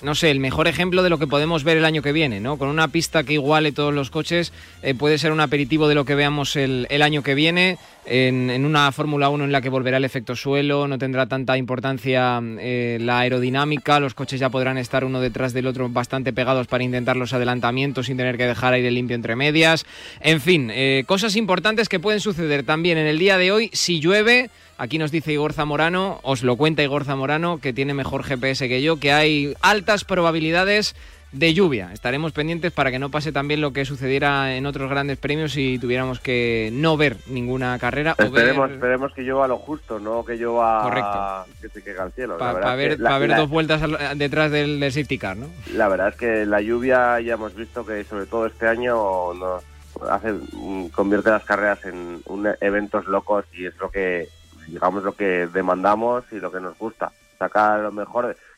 no 0.00 0.14
sé, 0.14 0.30
el 0.30 0.40
mejor 0.40 0.68
ejemplo 0.68 1.02
de 1.02 1.10
lo 1.10 1.18
que 1.18 1.26
podemos 1.26 1.64
ver 1.64 1.76
el 1.76 1.84
año 1.84 2.02
que 2.02 2.12
viene, 2.12 2.40
¿no? 2.40 2.56
Con 2.56 2.68
una 2.68 2.88
pista 2.88 3.24
que 3.24 3.34
iguale 3.34 3.72
todos 3.72 3.92
los 3.92 4.10
coches, 4.10 4.52
eh, 4.82 4.94
puede 4.94 5.18
ser 5.18 5.32
un 5.32 5.40
aperitivo 5.40 5.88
de 5.88 5.94
lo 5.94 6.04
que 6.04 6.14
veamos 6.14 6.56
el 6.56 7.02
año 7.02 7.22
que 7.22 7.34
viene, 7.34 7.78
en, 8.04 8.64
una 8.64 8.90
Fórmula 8.92 9.28
1 9.28 9.44
en 9.44 9.52
la 9.52 9.60
que 9.60 9.68
volverá 9.68 9.98
el 9.98 10.04
efecto 10.04 10.34
suelo, 10.34 10.88
no 10.88 10.98
tendrá 10.98 11.26
tanta 11.26 11.56
importancia 11.56 12.40
eh, 12.58 12.98
la 13.00 13.20
aerodinámica, 13.20 14.00
los 14.00 14.14
coches 14.14 14.40
ya 14.40 14.50
podrán 14.50 14.78
estar 14.78 15.04
uno 15.04 15.20
detrás 15.20 15.52
del 15.52 15.66
otro 15.66 15.88
bastante 15.88 16.32
pegados 16.32 16.66
para 16.66 16.84
intentar 16.84 17.16
los 17.16 17.32
adelantamientos 17.32 18.06
sin 18.06 18.16
tener 18.16 18.36
que 18.36 18.46
dejar 18.46 18.74
aire 18.74 18.90
limpio 18.90 19.14
entre 19.14 19.36
medias. 19.36 19.86
En 20.20 20.40
fin, 20.40 20.70
eh, 20.72 21.04
cosas 21.06 21.36
importantes 21.36 21.88
que 21.88 22.00
pueden 22.00 22.20
suceder 22.20 22.64
también 22.64 22.98
en 22.98 23.06
el 23.06 23.18
día 23.18 23.38
de 23.38 23.52
hoy 23.52 23.70
si 23.72 24.00
llueve. 24.00 24.50
Aquí 24.78 24.98
nos 24.98 25.12
dice 25.12 25.32
Igor 25.32 25.52
Zamorano, 25.52 26.18
os 26.22 26.42
lo 26.42 26.56
cuenta 26.56 26.82
Igor 26.82 27.04
Zamorano, 27.04 27.58
que 27.58 27.72
tiene 27.72 27.94
mejor 27.94 28.24
GPS 28.24 28.68
que 28.68 28.82
yo, 28.82 28.96
que 28.96 29.12
hay 29.12 29.54
altas 29.60 30.04
probabilidades 30.04 30.96
de 31.32 31.54
lluvia. 31.54 31.90
Estaremos 31.92 32.32
pendientes 32.32 32.72
para 32.72 32.90
que 32.90 32.98
no 32.98 33.10
pase 33.10 33.32
también 33.32 33.60
lo 33.60 33.72
que 33.72 33.84
sucediera 33.84 34.54
en 34.54 34.66
otros 34.66 34.90
grandes 34.90 35.16
premios 35.18 35.56
y 35.56 35.78
tuviéramos 35.78 36.20
que 36.20 36.68
no 36.72 36.96
ver 36.96 37.16
ninguna 37.26 37.78
carrera. 37.78 38.14
o 38.18 38.22
Esperemos, 38.22 38.68
ver- 38.68 38.74
esperemos 38.76 39.12
que 39.14 39.22
llueva 39.22 39.48
lo 39.48 39.56
justo, 39.56 39.98
no 39.98 40.24
que 40.24 40.36
llueva 40.36 40.82
Correcto. 40.82 41.46
que 41.62 41.68
se 41.70 41.82
caiga 41.82 42.02
al 42.02 42.12
cielo. 42.12 42.36
Para 42.38 42.72
es 42.72 42.76
ver, 42.76 43.00
la- 43.00 43.10
pa' 43.10 43.18
ver 43.18 43.30
la- 43.30 43.36
dos 43.38 43.48
vueltas 43.50 43.82
al- 43.82 44.18
detrás 44.18 44.50
del, 44.50 44.78
del 44.78 44.92
safety 44.92 45.18
car, 45.18 45.36
¿no? 45.36 45.46
La 45.72 45.88
verdad 45.88 46.08
es 46.08 46.16
que 46.16 46.44
la 46.46 46.60
lluvia 46.60 47.18
ya 47.20 47.34
hemos 47.34 47.54
visto 47.54 47.84
que 47.86 48.04
sobre 48.04 48.26
todo 48.26 48.46
este 48.46 48.68
año 48.68 48.94
nos 49.34 49.64
hace 50.10 50.32
mm, 50.32 50.88
convierte 50.88 51.30
las 51.30 51.44
carreras 51.44 51.84
en 51.86 52.20
un- 52.26 52.48
eventos 52.60 53.06
locos 53.06 53.44
y 53.54 53.66
es 53.66 53.76
lo 53.78 53.90
que 53.90 54.28
digamos 54.68 55.02
lo 55.02 55.12
que 55.12 55.48
demandamos 55.52 56.24
y 56.30 56.36
lo 56.40 56.52
que 56.52 56.60
nos 56.60 56.76
gusta 56.78 57.10
sacar 57.38 57.80
lo 57.80 57.90
mejor 57.92 58.26
de- 58.28 58.32
o 58.32 58.51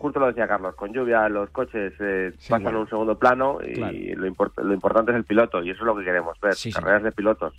justo 0.00 0.18
lo 0.18 0.26
decía 0.28 0.48
Carlos 0.48 0.74
con 0.74 0.92
lluvia 0.92 1.28
los 1.28 1.50
coches 1.50 1.92
eh, 2.00 2.32
pasan 2.48 2.62
claro. 2.62 2.78
a 2.78 2.80
un 2.80 2.88
segundo 2.88 3.18
plano 3.18 3.58
y 3.62 3.74
Claro. 3.74 3.92
lo, 4.16 4.26
import- 4.26 4.62
lo 4.62 4.72
importante 4.72 5.12
es 5.12 5.16
el 5.18 5.24
piloto 5.24 5.62
y 5.62 5.70
eso 5.70 5.80
es 5.80 5.86
lo 5.86 5.94
que 5.96 6.04
queremos 6.04 6.40
ver 6.40 6.54
carreras 6.72 7.02
de 7.02 7.12
pilotos 7.12 7.54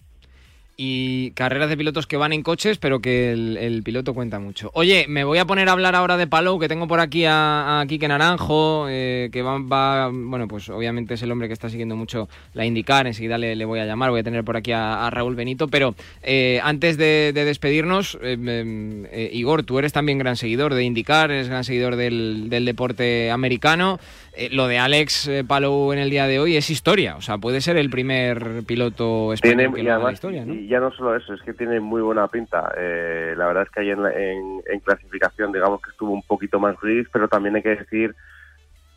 y 0.83 1.29
carreras 1.35 1.69
de 1.69 1.77
pilotos 1.77 2.07
que 2.07 2.17
van 2.17 2.33
en 2.33 2.41
coches, 2.41 2.79
pero 2.79 3.01
que 3.01 3.33
el, 3.33 3.83
piloto 3.83 4.15
cuenta 4.15 4.39
mucho. 4.39 4.71
Oye, 4.73 5.05
me 5.07 5.23
voy 5.23 5.37
a 5.37 5.45
poner 5.45 5.69
a 5.69 5.73
hablar 5.73 5.93
ahora 5.93 6.17
de 6.17 6.25
Palou, 6.25 6.57
que 6.59 6.67
tengo 6.67 6.87
por 6.87 6.99
aquí 6.99 7.23
a, 7.23 7.81
a 7.81 7.85
Quique 7.85 8.07
Naranjo, 8.07 8.87
eh, 8.89 9.29
que 9.31 9.43
va, 9.43 9.59
va- 9.59 10.09
bueno, 10.11 10.47
pues 10.47 10.69
obviamente 10.69 11.13
es 11.13 11.21
el 11.21 11.31
hombre 11.31 11.47
que 11.47 11.53
está 11.53 11.69
siguiendo 11.69 11.95
mucho 11.95 12.29
la 12.55 12.65
indicar, 12.65 13.05
enseguida 13.05 13.37
le, 13.37 13.55
le 13.55 13.65
voy 13.65 13.79
a 13.79 13.85
llamar, 13.85 14.09
voy 14.09 14.21
a 14.21 14.23
tener 14.23 14.43
por 14.43 14.57
aquí 14.57 14.71
a, 14.71 15.07
Raúl 15.11 15.35
Benito, 15.35 15.67
pero 15.67 15.93
eh, 16.23 16.59
antes 16.63 16.97
de, 16.97 17.31
de 17.31 17.45
despedirnos, 17.45 18.17
eh, 18.23 18.33
em, 18.33 19.05
eh, 19.11 19.29
Igor, 19.33 19.61
tú 19.61 19.77
eres 19.77 19.93
también 19.93 20.17
gran 20.17 20.35
seguidor 20.35 20.73
de 20.73 20.83
indicar, 20.83 21.29
eres 21.29 21.47
gran 21.47 21.63
seguidor 21.63 21.95
del 21.95 22.65
deporte 22.65 23.29
americano. 23.29 23.99
Eh, 24.33 24.49
lo 24.51 24.67
de 24.67 24.77
Alex 24.79 25.27
eh, 25.27 25.43
Palou 25.45 25.91
en 25.91 25.99
el 25.99 26.09
día 26.09 26.25
de 26.25 26.39
hoy 26.39 26.55
es 26.55 26.69
historia, 26.69 27.17
o 27.17 27.21
sea, 27.21 27.37
puede 27.37 27.59
ser 27.59 27.75
el 27.75 27.89
primer 27.89 28.63
piloto 28.65 29.33
español 29.33 29.57
tiene 29.57 29.73
que 29.73 29.81
y 29.81 29.83
la 29.83 30.11
historia, 30.13 30.45
¿no? 30.45 30.53
y 30.53 30.67
ya 30.67 30.79
no 30.79 30.89
solo 30.93 31.15
eso 31.17 31.33
es 31.33 31.41
que 31.41 31.53
tiene 31.53 31.79
muy 31.81 32.01
buena 32.01 32.27
pinta 32.29 32.71
Eh, 32.77 33.33
la 33.37 33.47
verdad 33.47 33.63
es 33.63 33.69
que 33.71 33.81
ahí 33.81 33.89
en, 33.89 33.99
en- 34.05 34.61
en 34.71 34.79
clasificación 34.79 35.51
digamos 35.51 35.81
que 35.81 35.89
estuvo 35.91 36.11
un 36.13 36.23
poquito 36.23 36.59
más 36.61 36.79
gris 36.79 37.07
pero 37.11 37.27
también 37.27 37.57
hay 37.57 37.61
que 37.61 37.75
decir 37.75 38.15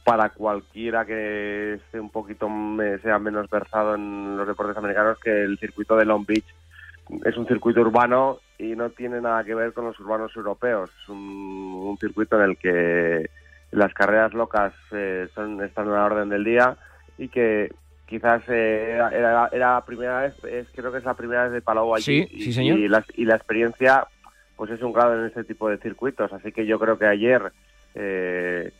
para 0.05 0.29
cualquiera 0.29 1.05
que 1.05 1.75
esté 1.75 1.99
un 1.99 2.11
poquito 2.11 2.49
sea 3.03 3.19
menos 3.19 3.51
versado 3.51 3.97
en 3.97 4.37
los 4.37 4.47
deportes 4.47 4.77
americanos 4.77 5.19
que 5.19 5.31
el 5.43 5.59
circuito 5.59 5.97
de 5.97 6.05
Long 6.05 6.25
Beach 6.27 6.45
es 7.25 7.37
un 7.37 7.47
circuito 7.49 7.81
urbano 7.81 8.39
y 8.59 8.77
no 8.77 8.91
tiene 8.91 9.21
nada 9.21 9.43
que 9.43 9.55
ver 9.57 9.73
con 9.73 9.87
los 9.87 9.99
urbanos 9.99 10.31
europeos 10.37 10.91
es 11.03 11.09
un, 11.09 11.19
un 11.19 11.99
circuito 11.99 12.37
en 12.41 12.51
el 12.51 12.57
que 12.57 13.29
las 13.75 13.93
carreras 13.95 14.33
locas 14.35 14.73
eh, 14.93 15.29
son, 15.35 15.63
están 15.63 15.89
a 15.89 15.93
la 15.93 16.05
orden 16.05 16.29
del 16.29 16.45
día 16.45 16.77
y 17.19 17.29
que 17.29 17.73
quizás 18.07 18.43
eh, 18.49 18.93
era, 18.95 19.09
era, 19.11 19.49
era 19.53 19.75
la 19.75 19.85
primera 19.85 20.21
vez, 20.21 20.35
es, 20.45 20.69
creo 20.75 20.93
que 20.93 20.99
es 20.99 21.05
la 21.05 21.15
primera 21.15 21.45
vez 21.45 21.53
de 21.53 21.63
Palau 21.63 21.95
allí. 21.95 22.03
Sí, 22.05 22.29
y, 22.31 22.41
sí, 22.43 22.53
señor. 22.53 22.79
Y 22.79 22.89
la, 22.89 23.05
y 23.15 23.25
la 23.25 23.37
experiencia 23.37 24.07
pues 24.57 24.71
es 24.71 24.83
un 24.83 24.93
grado 24.93 25.19
en 25.19 25.27
este 25.27 25.43
tipo 25.45 25.69
de 25.69 25.79
circuitos. 25.79 26.33
Así 26.33 26.53
que 26.53 26.65
yo 26.67 26.79
creo 26.79 26.97
que 26.99 27.07
ayer 27.07 27.53
eh, 27.95 28.71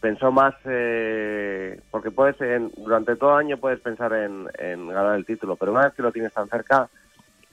pensó 0.00 0.30
más, 0.30 0.54
eh, 0.64 1.80
porque 1.90 2.10
puedes 2.10 2.40
en- 2.40 2.70
durante 2.76 3.16
todo 3.16 3.32
el 3.38 3.46
año 3.46 3.56
puedes 3.58 3.80
pensar 3.80 4.12
en, 4.12 4.46
en 4.58 4.88
ganar 4.88 5.16
el 5.16 5.26
título, 5.26 5.56
pero 5.56 5.72
una 5.72 5.84
vez 5.86 5.94
que 5.94 6.02
lo 6.02 6.12
tienes 6.12 6.32
tan 6.32 6.48
cerca 6.48 6.88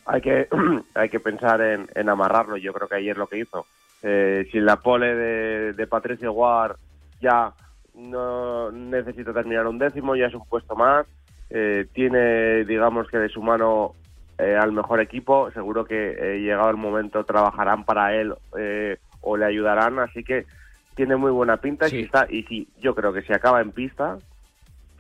hay 0.06 0.22
que, 0.22 0.48
hay 0.96 1.10
que 1.10 1.20
pensar 1.20 1.60
en, 1.62 1.88
en 1.96 2.10
amarrarlo. 2.10 2.58
Yo 2.58 2.72
creo 2.74 2.88
que 2.88 2.96
ayer 2.96 3.18
lo 3.18 3.28
que 3.28 3.40
hizo. 3.40 3.66
Eh, 4.04 4.48
si 4.52 4.60
la 4.60 4.78
pole 4.78 5.16
de, 5.16 5.74
de 5.74 5.88
Patricio 5.88 6.32
Guar 6.32 6.76
ya 7.20 7.54
no 7.96 8.72
necesita 8.72 9.34
terminar 9.34 9.68
un 9.68 9.80
décimo, 9.80 10.16
ya 10.16 10.28
es 10.28 10.34
un 10.34 10.46
puesto 10.48 10.76
más. 10.76 11.06
Eh, 11.50 11.88
tiene, 11.94 12.66
digamos 12.66 13.08
que 13.08 13.18
de 13.18 13.30
su 13.30 13.42
mano 13.42 13.94
eh, 14.38 14.56
al 14.56 14.72
mejor 14.72 15.02
equipo. 15.02 15.50
Seguro 15.52 15.86
que 15.86 16.12
eh, 16.12 16.40
llegado 16.40 16.70
el 16.70 16.78
momento 16.78 17.24
trabajarán 17.24 17.86
para 17.86 18.14
él 18.16 18.34
eh, 18.58 18.98
o 19.22 19.36
le 19.36 19.46
ayudarán. 19.46 20.00
Así 20.00 20.24
que 20.24 20.46
tiene 20.96 21.16
muy 21.16 21.32
buena 21.32 21.58
pinta. 21.58 21.88
Y, 21.88 21.92
si 21.92 22.00
está, 22.02 22.28
y 22.30 22.44
si 22.44 22.68
yo 22.80 22.94
creo 22.94 23.14
que 23.14 23.24
si 23.24 23.34
acaba 23.34 23.62
en 23.62 23.72
pista, 23.72 24.18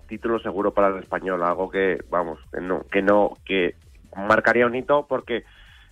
título 0.07 0.39
seguro 0.39 0.73
para 0.73 0.87
el 0.87 1.03
español. 1.03 1.43
Algo 1.43 1.69
que, 1.69 1.99
vamos, 2.09 2.39
que 2.51 2.61
no, 2.61 2.83
que 2.91 3.01
no, 3.01 3.33
que 3.45 3.75
marcaría 4.15 4.65
un 4.65 4.75
hito 4.75 5.05
porque 5.07 5.43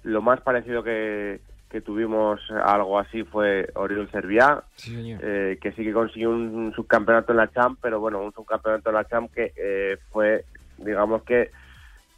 lo 0.03 0.21
más 0.21 0.41
parecido 0.41 0.83
que, 0.83 1.39
que 1.75 1.81
tuvimos 1.81 2.39
algo 2.63 2.97
así 2.97 3.25
fue 3.25 3.67
Oriol 3.75 4.09
Serviá, 4.09 4.63
eh, 4.87 5.59
que 5.61 5.73
sí 5.73 5.83
que 5.83 5.91
consiguió 5.91 6.29
un, 6.29 6.55
un 6.55 6.73
subcampeonato 6.73 7.33
en 7.33 7.37
la 7.37 7.51
Champ, 7.51 7.77
pero 7.81 7.99
bueno, 7.99 8.21
un 8.21 8.31
subcampeonato 8.31 8.91
en 8.91 8.95
la 8.95 9.03
Champ 9.03 9.29
que 9.33 9.51
eh, 9.57 9.97
fue, 10.09 10.45
digamos 10.77 11.23
que, 11.23 11.51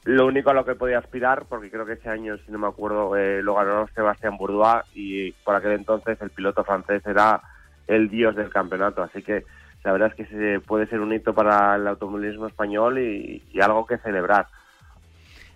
lo 0.04 0.28
único 0.28 0.52
a 0.52 0.54
lo 0.54 0.64
que 0.64 0.76
podía 0.76 1.00
aspirar, 1.00 1.46
porque 1.50 1.72
creo 1.72 1.88
que 1.88 1.94
ese 1.94 2.08
año, 2.08 2.38
si 2.38 2.52
no 2.52 2.60
me 2.60 2.68
acuerdo, 2.68 3.16
eh, 3.18 3.42
lo 3.42 3.56
ganó 3.56 3.88
Sebastián 3.96 4.38
Bourdois 4.38 4.86
y 4.94 5.32
por 5.32 5.56
aquel 5.56 5.72
entonces 5.72 6.22
el 6.22 6.30
piloto 6.30 6.64
francés 6.64 7.02
era 7.08 7.42
el 7.88 8.10
dios 8.10 8.36
del 8.36 8.52
campeonato. 8.52 9.02
Así 9.02 9.24
que 9.24 9.44
la 9.84 9.92
verdad 9.92 10.14
es 10.16 10.16
que 10.16 10.26
se 10.28 10.60
puede 10.60 10.86
ser 10.86 11.00
un 11.00 11.14
hito 11.14 11.34
para 11.34 11.78
el 11.78 11.88
automovilismo 11.88 12.46
español 12.46 13.00
y, 13.00 13.42
y 13.52 13.60
algo 13.60 13.88
que 13.88 13.98
celebrar. 13.98 14.46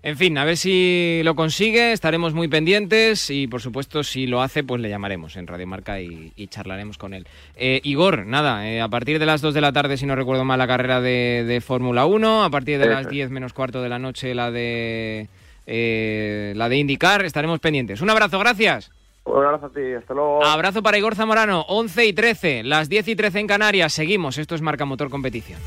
En 0.03 0.17
fin, 0.17 0.35
a 0.39 0.45
ver 0.45 0.57
si 0.57 1.21
lo 1.23 1.35
consigue, 1.35 1.91
estaremos 1.91 2.33
muy 2.33 2.47
pendientes 2.47 3.29
y 3.29 3.45
por 3.45 3.61
supuesto 3.61 4.03
si 4.03 4.25
lo 4.25 4.41
hace 4.41 4.63
pues 4.63 4.81
le 4.81 4.89
llamaremos 4.89 5.35
en 5.35 5.45
Radio 5.45 5.67
Marca 5.67 6.01
y, 6.01 6.33
y 6.35 6.47
charlaremos 6.47 6.97
con 6.97 7.13
él. 7.13 7.27
Eh, 7.55 7.81
Igor, 7.83 8.25
nada, 8.25 8.67
eh, 8.67 8.81
a 8.81 8.87
partir 8.87 9.19
de 9.19 9.27
las 9.27 9.41
2 9.41 9.53
de 9.53 9.61
la 9.61 9.71
tarde, 9.71 9.97
si 9.97 10.07
no 10.07 10.15
recuerdo 10.15 10.43
mal, 10.43 10.57
la 10.57 10.65
carrera 10.65 11.01
de, 11.01 11.45
de 11.47 11.61
Fórmula 11.61 12.07
1, 12.07 12.43
a 12.43 12.49
partir 12.49 12.79
de 12.79 12.87
las 12.87 13.05
es. 13.05 13.11
10 13.11 13.29
menos 13.29 13.53
cuarto 13.53 13.83
de 13.83 13.89
la 13.89 13.99
noche 13.99 14.33
la 14.33 14.49
de 14.49 15.27
eh, 15.67 16.53
la 16.55 16.67
de 16.67 16.77
indicar, 16.77 17.23
estaremos 17.23 17.59
pendientes. 17.59 18.01
Un 18.01 18.09
abrazo, 18.09 18.39
gracias. 18.39 18.91
Un 19.23 19.45
abrazo 19.45 19.67
a 19.67 19.69
ti, 19.69 19.93
hasta 19.95 20.15
luego. 20.15 20.43
Abrazo 20.43 20.81
para 20.81 20.97
Igor 20.97 21.13
Zamorano, 21.13 21.61
11 21.67 22.07
y 22.07 22.13
13, 22.13 22.63
las 22.63 22.89
10 22.89 23.09
y 23.09 23.15
13 23.15 23.39
en 23.41 23.47
Canarias, 23.47 23.93
seguimos, 23.93 24.39
esto 24.39 24.55
es 24.55 24.61
Marca 24.61 24.85
Motor 24.85 25.11
Competición. 25.11 25.59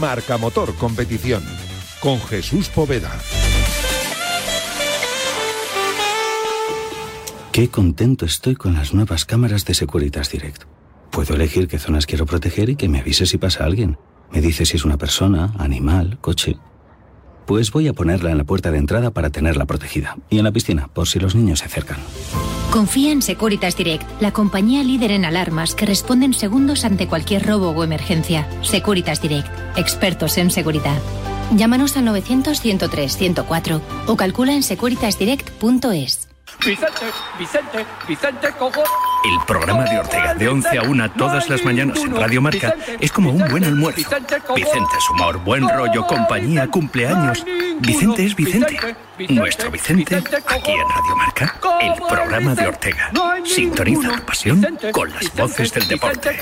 Marca 0.00 0.36
Motor 0.36 0.74
Competición 0.74 1.42
con 2.00 2.20
Jesús 2.20 2.68
Poveda. 2.68 3.10
Qué 7.52 7.68
contento 7.68 8.26
estoy 8.26 8.54
con 8.54 8.74
las 8.74 8.92
nuevas 8.92 9.24
cámaras 9.24 9.64
de 9.64 9.74
Securitas 9.74 10.30
Direct. 10.30 10.64
Puedo 11.10 11.34
elegir 11.34 11.68
qué 11.68 11.78
zonas 11.78 12.04
quiero 12.04 12.26
proteger 12.26 12.68
y 12.68 12.76
que 12.76 12.88
me 12.88 13.00
avise 13.00 13.24
si 13.24 13.38
pasa 13.38 13.64
alguien. 13.64 13.98
Me 14.30 14.40
dice 14.40 14.66
si 14.66 14.76
es 14.76 14.84
una 14.84 14.98
persona, 14.98 15.54
animal, 15.58 16.18
coche. 16.20 16.58
Pues 17.46 17.70
voy 17.70 17.88
a 17.88 17.94
ponerla 17.94 18.30
en 18.30 18.38
la 18.38 18.44
puerta 18.44 18.70
de 18.70 18.78
entrada 18.78 19.12
para 19.12 19.30
tenerla 19.30 19.64
protegida. 19.64 20.16
Y 20.28 20.38
en 20.38 20.44
la 20.44 20.52
piscina, 20.52 20.88
por 20.88 21.08
si 21.08 21.18
los 21.18 21.34
niños 21.34 21.60
se 21.60 21.66
acercan. 21.66 21.98
Confía 22.70 23.12
en 23.12 23.22
Securitas 23.22 23.76
Direct, 23.76 24.04
la 24.20 24.32
compañía 24.32 24.82
líder 24.82 25.12
en 25.12 25.24
alarmas 25.24 25.74
que 25.74 25.86
responden 25.86 26.34
segundos 26.34 26.84
ante 26.84 27.08
cualquier 27.08 27.46
robo 27.46 27.70
o 27.70 27.84
emergencia. 27.84 28.46
Securitas 28.62 29.22
Direct, 29.22 29.48
expertos 29.76 30.36
en 30.36 30.50
seguridad. 30.50 31.00
Llámanos 31.54 31.96
al 31.96 32.06
900-103-104 32.06 33.80
o 34.06 34.16
calcula 34.16 34.54
en 34.54 34.62
securitasdirect.es. 34.62 36.35
Vicente, 36.64 37.12
Vicente, 37.38 37.86
Vicente 38.08 38.52
Cojo. 38.58 38.82
El 39.24 39.46
programa 39.46 39.84
de 39.84 39.98
Ortega 39.98 40.34
de 40.34 40.48
11 40.48 40.78
a 40.78 40.82
1 40.82 41.12
todas 41.12 41.48
las 41.48 41.64
mañanas 41.64 41.98
en 41.98 42.14
Radio 42.14 42.40
Marca 42.40 42.74
es 43.00 43.12
como 43.12 43.30
un 43.30 43.44
buen 43.48 43.64
almuerzo. 43.64 44.08
Vicente 44.54 44.96
es 44.98 45.10
humor, 45.10 45.38
buen 45.38 45.68
rollo, 45.68 46.06
compañía, 46.06 46.68
cumpleaños. 46.68 47.44
Vicente 47.80 48.24
es 48.24 48.34
Vicente. 48.34 48.96
Nuestro 49.28 49.70
Vicente, 49.70 50.16
aquí 50.16 50.70
en 50.70 50.88
Radio 50.88 51.16
Marca, 51.16 51.60
el 51.80 51.94
programa 52.08 52.54
de 52.54 52.66
Ortega. 52.66 53.12
Sintoniza 53.44 54.16
tu 54.16 54.24
pasión 54.24 54.78
con 54.92 55.10
las 55.12 55.34
voces 55.34 55.72
del 55.72 55.88
deporte. 55.88 56.38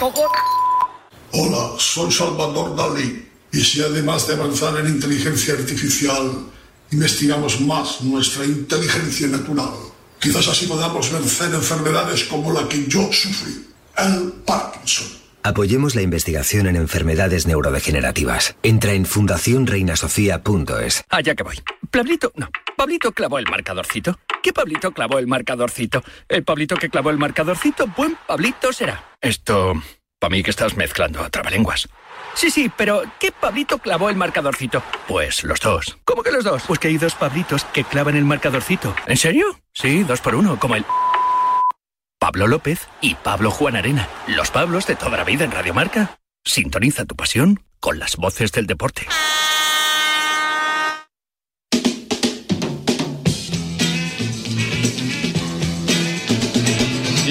Hola, 1.33 1.73
soy 1.79 2.13
Salvador 2.13 2.77
Dalí. 2.77 3.29
Y 3.53 3.61
si 3.61 3.83
además 3.83 4.27
de 4.27 4.35
avanzar 4.35 4.77
en 4.79 4.89
inteligencia 4.89 5.55
artificial 5.55 6.47
investigamos 6.91 7.61
más 7.61 8.03
nuestra 8.03 8.45
inteligencia 8.45 9.27
natural. 9.29 9.94
Quizás 10.25 10.49
así 10.49 10.67
podamos 10.67 11.13
vencer 11.13 11.53
enfermedades 11.53 12.25
como 12.25 12.51
la 12.51 12.67
que 12.67 12.89
yo 12.89 13.13
sufrí, 13.13 13.67
el 13.99 14.33
Parkinson. 14.47 15.07
Apoyemos 15.43 15.95
la 15.95 16.01
investigación 16.01 16.67
en 16.67 16.77
enfermedades 16.77 17.47
neurodegenerativas. 17.47 18.57
Entra 18.63 18.95
en 18.95 19.05
fundacionreinasofía.es. 19.05 21.05
Allá 21.11 21.35
que 21.35 21.43
voy. 21.43 21.61
Pablito, 21.91 22.33
no. 22.37 22.49
Pablito 22.75 23.13
clavó 23.13 23.39
el 23.39 23.45
marcadorcito. 23.45 24.19
¿Qué 24.43 24.55
Pablito 24.55 24.93
clavó 24.93 25.19
el 25.19 25.27
marcadorcito? 25.27 26.03
El 26.31 26.43
Pablito 26.43 26.77
que 26.77 26.89
clavó 26.89 27.11
el 27.11 27.19
marcadorcito, 27.19 27.87
buen 27.95 28.17
Pablito 28.27 28.73
será. 28.73 29.17
Esto, 29.21 29.75
para 30.19 30.31
mí 30.31 30.43
que 30.43 30.53
estás 30.53 30.75
mezclando 30.75 31.23
a 31.23 31.29
trabalenguas. 31.29 31.87
Sí, 32.35 32.51
sí, 32.51 32.71
pero 32.77 33.03
¿qué 33.21 33.33
Pablito 33.33 33.79
clavó 33.79 34.11
el 34.11 34.17
marcadorcito? 34.17 34.83
Pues 35.07 35.45
los 35.45 35.61
dos. 35.61 35.97
¿Cómo 36.05 36.23
que 36.23 36.33
los 36.33 36.45
dos? 36.45 36.65
Pues 36.67 36.79
que 36.79 36.89
hay 36.89 36.99
dos 36.99 37.15
Pablitos 37.15 37.65
que 37.67 37.85
clavan 37.85 38.17
el 38.17 38.25
marcadorcito. 38.25 38.95
¿En 39.07 39.17
serio? 39.17 39.61
Sí, 39.73 40.03
dos 40.03 40.21
por 40.21 40.35
uno, 40.35 40.59
como 40.59 40.77
el... 40.77 40.85
Pablo 42.19 42.47
López 42.47 42.89
y 43.01 43.15
Pablo 43.17 43.51
Juan 43.51 43.77
Arena, 43.77 44.09
los 44.27 44.51
Pablos 44.51 44.87
de 44.87 44.97
toda 44.97 45.17
la 45.19 45.25
vida 45.25 45.45
en 45.45 45.51
Radio 45.51 45.75
Marca. 45.75 46.19
Sintoniza 46.45 47.05
tu 47.05 47.17
pasión 47.17 47.63
con 47.81 47.99
las 47.99 48.17
voces 48.17 48.51
del 48.53 48.67
deporte. 48.67 49.07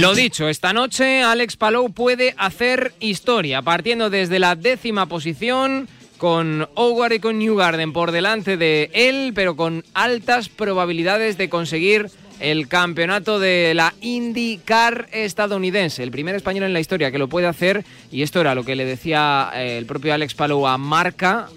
Lo 0.03 0.13
dicho, 0.13 0.49
esta 0.49 0.73
noche 0.73 1.23
Alex 1.23 1.55
Palou 1.55 1.93
puede 1.93 2.35
hacer 2.37 2.91
historia, 2.99 3.61
partiendo 3.61 4.09
desde 4.09 4.37
la 4.37 4.57
décima 4.57 5.05
posición 5.05 5.87
con 6.17 6.67
Howard 6.75 7.13
y 7.13 7.19
con 7.19 7.39
Newgarden 7.39 7.93
por 7.93 8.11
delante 8.11 8.57
de 8.57 8.91
él, 8.93 9.31
pero 9.33 9.55
con 9.55 9.85
altas 9.93 10.49
probabilidades 10.49 11.37
de 11.37 11.47
conseguir 11.47 12.09
el 12.41 12.67
campeonato 12.67 13.39
de 13.39 13.71
la 13.75 13.93
IndyCar 14.01 15.07
estadounidense, 15.13 16.03
el 16.03 16.11
primer 16.11 16.35
español 16.35 16.65
en 16.65 16.73
la 16.73 16.81
historia 16.81 17.09
que 17.09 17.17
lo 17.17 17.29
puede 17.29 17.47
hacer, 17.47 17.85
y 18.11 18.23
esto 18.23 18.41
era 18.41 18.55
lo 18.55 18.65
que 18.65 18.75
le 18.75 18.83
decía 18.83 19.51
eh, 19.55 19.77
el 19.77 19.85
propio 19.85 20.13
Alex 20.13 20.33
Palou 20.33 20.67
a 20.67 20.77
Marca 20.77 21.47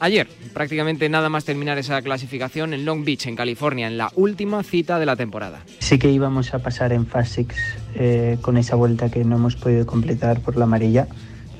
ayer, 0.00 0.28
prácticamente 0.52 1.08
nada 1.08 1.28
más 1.28 1.44
terminar 1.44 1.78
esa 1.78 2.00
clasificación 2.02 2.74
en 2.74 2.84
Long 2.84 3.04
Beach, 3.04 3.26
en 3.26 3.36
California, 3.36 3.86
en 3.86 3.98
la 3.98 4.10
última 4.14 4.62
cita 4.62 4.98
de 4.98 5.06
la 5.06 5.16
temporada. 5.16 5.62
Sí 5.78 5.98
que 5.98 6.10
íbamos 6.10 6.54
a 6.54 6.58
pasar 6.60 6.92
en 6.92 7.06
Fast 7.06 7.34
Six 7.34 7.54
eh, 7.94 8.38
con 8.40 8.56
esa 8.56 8.76
vuelta 8.76 9.10
que 9.10 9.24
no 9.24 9.36
hemos 9.36 9.56
podido 9.56 9.86
completar 9.86 10.40
por 10.40 10.56
la 10.56 10.64
amarilla, 10.64 11.08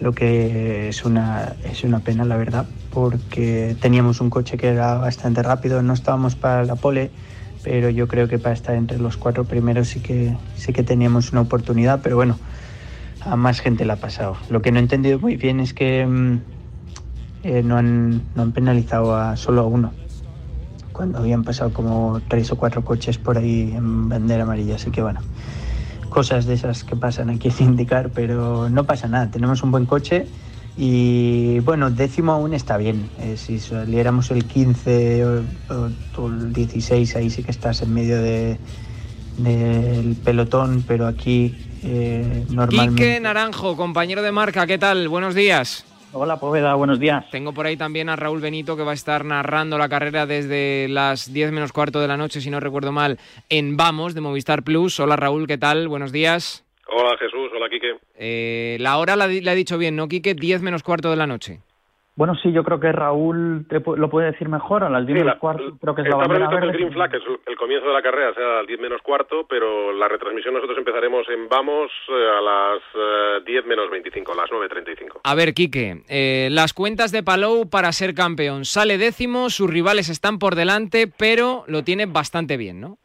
lo 0.01 0.13
que 0.13 0.89
es 0.89 1.05
una, 1.05 1.55
es 1.65 1.85
una 1.85 2.01
pena, 2.01 2.25
la 2.25 2.37
verdad, 2.37 2.67
porque 2.93 3.77
teníamos 3.81 4.21
un 4.21 4.31
coche 4.31 4.57
que 4.57 4.69
era 4.69 4.95
bastante 4.95 5.43
rápido, 5.43 5.83
no 5.83 5.95
estábamos 5.95 6.35
para 6.35 6.65
la 6.65 6.77
pole, 6.77 7.11
pero 7.63 7.91
yo 7.91 8.07
creo 8.07 8.29
que 8.29 8.39
para 8.39 8.55
estar 8.55 8.75
entre 8.75 8.99
los 8.99 9.17
cuatro 9.17 9.45
primeros 9.45 9.89
sí 9.89 10.01
que, 10.01 10.37
sí 10.57 10.73
que 10.73 10.83
teníamos 10.83 11.33
una 11.33 11.41
oportunidad, 11.41 12.01
pero 12.03 12.17
bueno, 12.17 12.39
a 13.23 13.37
más 13.37 13.61
gente 13.61 13.85
la 13.85 13.95
ha 13.95 13.97
pasado. 13.97 14.37
Lo 14.51 14.63
que 14.63 14.71
no 14.71 14.79
he 14.79 14.83
entendido 14.83 15.19
muy 15.19 15.37
bien 15.37 15.61
es 15.61 15.75
que 15.75 16.07
mm, 16.07 16.41
eh, 17.47 17.63
no, 17.63 17.77
han, 17.77 18.23
no 18.35 18.43
han 18.43 18.53
penalizado 18.53 19.15
a 19.17 19.37
solo 19.37 19.63
a 19.63 19.67
uno, 19.67 19.93
cuando 20.93 21.19
habían 21.19 21.45
pasado 21.45 21.73
como 21.73 22.21
tres 22.29 22.51
o 22.53 22.57
cuatro 22.57 22.83
coches 22.85 23.19
por 23.19 23.39
ahí 23.39 23.73
en 23.75 24.09
bandera 24.09 24.43
amarilla, 24.43 24.75
así 24.77 24.91
que 24.91 25.03
bueno, 25.03 25.21
cosas 26.09 26.47
de 26.47 26.55
esas 26.55 26.85
que 26.85 26.97
pasan 26.97 27.31
aquí 27.31 27.51
sin 27.51 27.69
indicar, 27.69 28.11
pero 28.15 28.69
no 28.71 28.85
pasa 28.85 29.07
nada, 29.09 29.31
tenemos 29.31 29.63
un 29.63 29.71
buen 29.71 29.87
coche 29.87 30.27
y 30.79 31.59
bueno, 31.61 31.91
décimo 31.91 32.33
aún 32.33 32.53
está 32.53 32.77
bien. 32.77 33.09
Eh, 33.21 33.37
si 33.37 33.59
saliéramos 33.59 34.31
el 34.31 34.45
15 34.45 35.25
o, 35.25 35.43
o- 35.71 35.91
o 36.23 36.27
el 36.29 36.53
16, 36.53 37.17
ahí 37.17 37.31
sí 37.31 37.43
que 37.43 37.51
estás 37.51 37.81
en 37.83 37.95
medio 37.95 38.21
de, 38.21 38.59
del 39.39 40.17
pelotón, 40.17 40.85
pero 40.87 41.07
aquí 41.07 41.55
eh, 41.83 42.45
normalmente... 42.51 43.03
Quique 43.03 43.21
Naranjo, 43.21 43.77
compañero 43.77 44.23
de 44.23 44.33
marca, 44.33 44.67
¿qué 44.67 44.79
tal? 44.79 45.09
Buenos 45.09 45.35
días. 45.35 45.85
Hola, 46.19 46.41
Poveda, 46.41 46.75
buenos 46.77 46.99
días. 46.99 47.29
Tengo 47.31 47.53
por 47.53 47.67
ahí 47.67 47.77
también 47.77 48.09
a 48.09 48.17
Raúl 48.17 48.41
Benito 48.41 48.75
que 48.75 48.83
va 48.83 48.93
a 48.93 48.95
estar 48.95 49.23
narrando 49.27 49.77
la 49.77 49.91
carrera 49.91 50.25
desde 50.25 50.89
las 50.89 51.31
10 51.31 51.53
menos 51.53 51.75
cuarto 51.75 52.01
de 52.01 52.09
la 52.09 52.17
noche, 52.17 52.41
si 52.41 52.49
no 52.49 52.59
recuerdo 52.59 52.91
mal, 52.91 53.19
en 53.51 53.77
Vamos 53.77 54.15
de 54.15 54.23
Movistar 54.23 54.63
Plus. 54.63 54.99
Hola 54.99 55.17
Raúl, 55.17 55.47
¿qué 55.47 55.59
tal? 55.59 55.89
Buenos 55.89 56.13
días. 56.13 56.65
Hola 56.89 57.19
Jesús, 57.19 57.51
hola 57.55 57.69
Quique. 57.69 57.99
Eh, 58.15 58.79
la 58.81 58.97
hora 58.97 59.15
la, 59.15 59.27
la 59.27 59.53
he 59.53 59.57
dicho 59.57 59.77
bien, 59.77 59.95
¿no, 59.95 60.09
Quique? 60.09 60.33
10 60.33 60.63
menos 60.63 60.83
cuarto 60.83 61.11
de 61.11 61.17
la 61.17 61.27
noche. 61.27 61.61
Bueno, 62.17 62.35
sí, 62.37 62.51
yo 62.51 62.65
creo 62.65 62.81
que 62.81 62.91
Raúl 62.93 63.67
te 63.69 63.79
pu- 63.83 63.97
lo 63.97 64.09
puede 64.09 64.33
decir 64.33 64.49
mejor. 64.49 64.83
A 64.83 64.89
las 64.89 65.05
10 65.07 65.19
Sí, 65.19 65.23
menos 65.23 65.35
la- 65.35 65.39
cuarto 65.39 65.77
creo 65.79 65.95
que 65.95 66.01
es 66.01 66.09
la 66.09 66.15
Está 66.17 66.27
bandera 66.27 66.49
previsto 66.49 66.51
que 66.51 66.65
el 66.65 66.71
verde. 66.71 66.79
Green 66.79 66.93
Flag, 66.95 67.15
es 67.15 67.23
el- 67.47 67.57
comienzo 67.57 67.87
de 67.89 67.93
la 67.93 68.01
carrera, 68.03 68.33
sea 68.35 68.59
al 68.61 68.67
10 68.67 68.81
menos 68.81 69.03
cuarto, 69.03 69.47
pero 69.49 69.93
la 69.93 70.09
retransmisión 70.09 70.55
nosotros 70.55 70.79
empezaremos 70.79 71.29
en 71.29 71.47
Vamos 71.51 71.91
eh, 72.09 72.13
a 72.39 72.41
las 72.41 72.79
eh, 72.95 73.43
10 73.47 73.67
menos 73.67 73.91
25, 73.91 74.33
a 74.33 74.37
las 74.37 74.51
9.35. 74.51 75.21
A 75.25 75.35
ver, 75.35 75.53
Quique, 75.53 76.03
eh, 76.09 76.49
las 76.51 76.73
cuentas 76.73 77.13
de 77.13 77.23
Palou 77.23 77.69
para 77.69 77.93
ser 77.93 78.15
campeón. 78.15 78.65
Sale 78.65 78.97
décimo, 78.97 79.51
sus 79.51 79.69
rivales 79.71 80.09
están 80.09 80.39
por 80.39 80.55
delante, 80.55 81.07
pero 81.19 81.65
lo 81.69 81.85
tiene 81.85 82.07
bastante 82.07 82.57
bien, 82.57 82.81
¿no? 82.81 82.97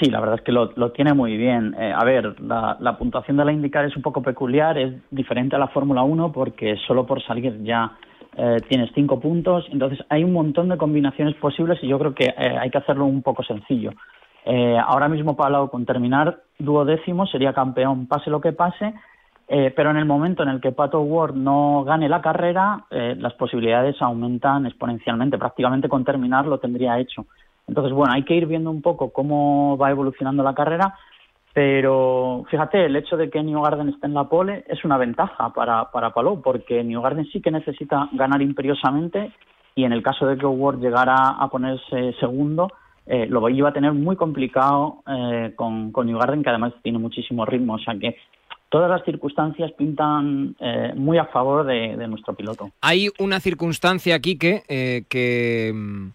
Sí, 0.00 0.08
la 0.08 0.20
verdad 0.20 0.36
es 0.36 0.42
que 0.42 0.52
lo, 0.52 0.72
lo 0.76 0.92
tiene 0.92 1.12
muy 1.14 1.36
bien. 1.36 1.74
Eh, 1.78 1.92
a 1.94 2.04
ver, 2.04 2.40
la, 2.40 2.76
la 2.80 2.96
puntuación 2.96 3.36
de 3.36 3.44
la 3.44 3.52
IndyCar 3.52 3.84
es 3.86 3.96
un 3.96 4.02
poco 4.02 4.22
peculiar, 4.22 4.78
es 4.78 4.94
diferente 5.10 5.56
a 5.56 5.58
la 5.58 5.66
Fórmula 5.68 6.02
1 6.02 6.30
porque 6.32 6.76
solo 6.86 7.04
por 7.04 7.20
salir 7.22 7.62
ya 7.64 7.90
eh, 8.36 8.58
tienes 8.68 8.90
cinco 8.94 9.20
puntos. 9.20 9.66
Entonces 9.70 10.00
hay 10.08 10.24
un 10.24 10.32
montón 10.32 10.68
de 10.68 10.76
combinaciones 10.76 11.34
posibles 11.36 11.78
y 11.82 11.88
yo 11.88 11.98
creo 11.98 12.14
que 12.14 12.26
eh, 12.26 12.58
hay 12.60 12.70
que 12.70 12.78
hacerlo 12.78 13.06
un 13.06 13.22
poco 13.22 13.42
sencillo. 13.42 13.92
Eh, 14.44 14.76
ahora 14.84 15.08
mismo 15.08 15.36
Palau 15.36 15.70
con 15.70 15.86
terminar 15.86 16.42
duodécimo 16.58 17.26
sería 17.26 17.52
campeón 17.52 18.06
pase 18.06 18.28
lo 18.28 18.40
que 18.40 18.52
pase, 18.52 18.92
eh, 19.46 19.72
pero 19.76 19.90
en 19.90 19.96
el 19.96 20.04
momento 20.04 20.42
en 20.42 20.48
el 20.48 20.60
que 20.60 20.72
Pato 20.72 21.00
Ward 21.00 21.34
no 21.34 21.84
gane 21.84 22.08
la 22.08 22.20
carrera, 22.22 22.84
las 22.90 23.34
posibilidades 23.34 24.00
aumentan 24.00 24.66
exponencialmente. 24.66 25.38
Prácticamente 25.38 25.88
con 25.88 26.04
terminar 26.04 26.46
lo 26.46 26.58
tendría 26.58 26.98
hecho. 26.98 27.26
Entonces, 27.68 27.92
bueno, 27.92 28.12
hay 28.14 28.24
que 28.24 28.34
ir 28.34 28.46
viendo 28.46 28.70
un 28.70 28.82
poco 28.82 29.12
cómo 29.12 29.76
va 29.78 29.90
evolucionando 29.90 30.42
la 30.42 30.54
carrera, 30.54 30.94
pero 31.52 32.44
fíjate, 32.50 32.86
el 32.86 32.96
hecho 32.96 33.16
de 33.16 33.30
que 33.30 33.42
New 33.42 33.60
Garden 33.60 33.90
esté 33.90 34.06
en 34.06 34.14
la 34.14 34.28
pole 34.28 34.64
es 34.68 34.84
una 34.84 34.96
ventaja 34.96 35.52
para, 35.52 35.90
para 35.90 36.14
Palou, 36.14 36.40
porque 36.40 36.82
New 36.82 37.02
Garden 37.02 37.26
sí 37.26 37.40
que 37.40 37.50
necesita 37.50 38.08
ganar 38.12 38.40
imperiosamente 38.40 39.32
y 39.74 39.84
en 39.84 39.92
el 39.92 40.02
caso 40.02 40.26
de 40.26 40.36
que 40.36 40.46
Ward 40.46 40.80
llegara 40.80 41.14
a 41.30 41.48
ponerse 41.48 42.14
segundo, 42.20 42.68
eh, 43.06 43.26
lo 43.26 43.48
iba 43.48 43.70
a 43.70 43.72
tener 43.72 43.92
muy 43.92 44.16
complicado 44.16 45.02
eh, 45.06 45.52
con, 45.56 45.92
con 45.92 46.06
New 46.06 46.18
Garden, 46.18 46.42
que 46.42 46.50
además 46.50 46.74
tiene 46.82 46.98
muchísimo 46.98 47.44
ritmo. 47.44 47.74
O 47.74 47.78
sea 47.78 47.94
que 47.98 48.16
todas 48.72 48.88
las 48.88 49.04
circunstancias 49.04 49.70
pintan 49.72 50.56
eh, 50.58 50.92
muy 50.96 51.18
a 51.18 51.26
favor 51.26 51.66
de, 51.66 51.94
nuestro 52.08 52.34
piloto. 52.34 52.70
Hay 52.80 53.10
una 53.18 53.38
circunstancia, 53.38 54.18
Quique, 54.18 54.62
eh, 54.66 55.04
que 55.10 55.72
mm, 55.74 56.06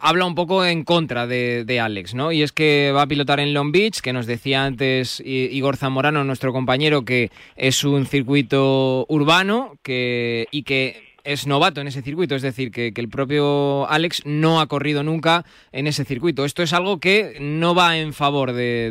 habla 0.00 0.26
un 0.26 0.34
poco 0.34 0.64
en 0.64 0.84
contra 0.84 1.26
de, 1.26 1.80
Alex, 1.80 2.14
¿no? 2.14 2.32
Y 2.32 2.42
es 2.42 2.52
que 2.52 2.92
va 2.94 3.02
a 3.02 3.06
pilotar 3.06 3.40
en 3.40 3.54
Long 3.54 3.72
Beach, 3.72 4.00
que 4.00 4.12
nos 4.12 4.26
decía 4.26 4.64
antes 4.64 5.20
Igor 5.24 5.76
Zamorano, 5.76 6.24
nuestro 6.24 6.52
compañero, 6.52 7.04
que 7.04 7.30
es 7.56 7.84
un 7.84 8.06
circuito 8.06 9.06
urbano 9.08 9.72
que, 9.82 10.46
y 10.50 10.62
que 10.62 11.16
es 11.24 11.46
novato 11.46 11.80
en 11.80 11.88
ese 11.88 12.02
circuito, 12.02 12.34
es 12.36 12.42
decir, 12.42 12.70
que, 12.70 12.92
el 12.94 13.08
propio 13.08 13.88
Alex 13.88 14.22
no 14.24 14.60
ha 14.60 14.66
corrido 14.66 15.02
nunca 15.02 15.44
en 15.72 15.86
ese 15.86 16.04
circuito. 16.04 16.44
Esto 16.44 16.62
es 16.62 16.72
algo 16.72 16.98
que 16.98 17.38
no 17.40 17.74
va 17.74 17.96
en 17.98 18.12
favor 18.12 18.52
de, 18.52 18.90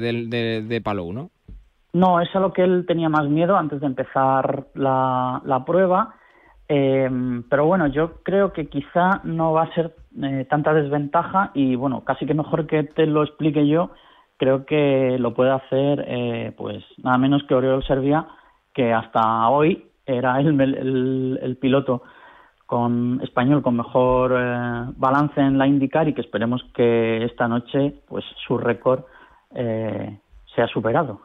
de- 0.67 0.81
Palou, 0.81 1.13
¿no? 1.13 1.31
No, 1.93 2.19
es 2.19 2.27
a 2.35 2.39
lo 2.39 2.51
que 2.51 2.61
él 2.61 2.83
tenía 2.85 3.07
más 3.07 3.29
miedo 3.29 3.55
antes 3.55 3.79
de 3.79 3.87
empezar 3.87 4.67
la 4.75 5.63
prueba. 5.65 6.13
Eh, 6.67 7.09
pero 7.49 7.65
bueno, 7.65 7.87
yo 7.87 8.23
creo 8.23 8.51
que 8.53 8.67
quizá 8.67 9.21
no 9.23 9.53
va 9.53 9.63
a 9.63 9.73
ser 9.73 9.95
eh, 10.23 10.45
tanta 10.49 10.73
desventaja 10.73 11.51
y 11.53 11.75
bueno, 11.75 12.03
casi 12.03 12.25
que 12.25 12.33
mejor 12.33 12.65
que 12.67 12.83
te 12.83 13.05
lo 13.05 13.23
explique 13.23 13.67
yo. 13.67 13.91
Creo 14.37 14.65
que 14.65 15.17
lo 15.19 15.33
puede 15.33 15.51
hacer 15.51 16.03
eh, 16.07 16.53
pues 16.57 16.83
nada 17.03 17.17
menos 17.17 17.43
que 17.43 17.55
Oriol 17.55 17.85
Servia, 17.85 18.27
que 18.73 18.91
hasta 18.91 19.47
hoy 19.49 19.89
era 20.05 20.39
el, 20.39 20.59
el- 20.59 21.39
el 21.41 21.57
piloto 21.57 22.01
con 22.65 23.21
español 23.23 23.61
con 23.61 23.77
mejor 23.77 24.33
eh, 24.37 24.91
balance 24.97 25.39
en 25.39 25.57
la 25.57 25.67
IndyCar 25.67 26.07
y 26.09 26.13
que 26.13 26.21
esperemos 26.21 26.63
que 26.73 27.23
esta 27.23 27.47
noche 27.47 27.93
pues 28.07 28.25
su 28.45 28.57
récord 28.57 29.03
eh, 29.53 30.19
sea 30.55 30.67
superado. 30.67 31.21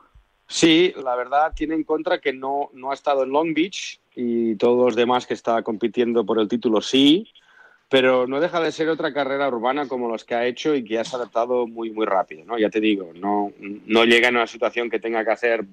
Sí, 0.47 0.93
la 1.03 1.17
verdad 1.17 1.53
tiene 1.55 1.75
en 1.77 1.85
contra 1.85 2.19
que 2.21 2.33
no, 2.33 2.69
no 2.75 2.91
ha 2.91 2.95
estado 2.95 3.23
en 3.25 3.31
Long 3.31 3.55
Beach 3.55 4.00
y 4.15 4.57
todos 4.57 4.85
los 4.85 4.97
demás 4.97 5.27
que 5.27 5.35
está 5.35 5.63
compitiendo 5.63 6.25
por 6.25 6.39
el 6.39 6.49
título 6.49 6.81
sí, 6.81 7.29
pero 7.89 8.27
no 8.27 8.41
deja 8.41 8.61
de 8.61 8.71
ser 8.71 8.89
otra 8.89 9.13
carrera 9.13 9.49
urbana 9.49 9.89
como 9.89 10.09
los 10.09 10.25
que 10.25 10.37
ha 10.37 10.47
hecho 10.47 10.75
y 10.77 10.85
que 10.85 10.99
ha 10.99 11.03
adaptado 11.03 11.67
muy, 11.67 11.91
muy 11.91 12.07
rápido, 12.07 12.45
¿no? 12.45 12.57
Ya 12.57 12.71
te 12.71 12.81
digo, 12.81 13.13
no, 13.15 13.53
no 13.59 14.05
llega 14.05 14.29
en 14.29 14.37
una 14.37 14.47
situación 14.47 14.89
que 14.89 15.01
tenga 15.01 15.25
que 15.25 15.33
hacer 15.33 15.65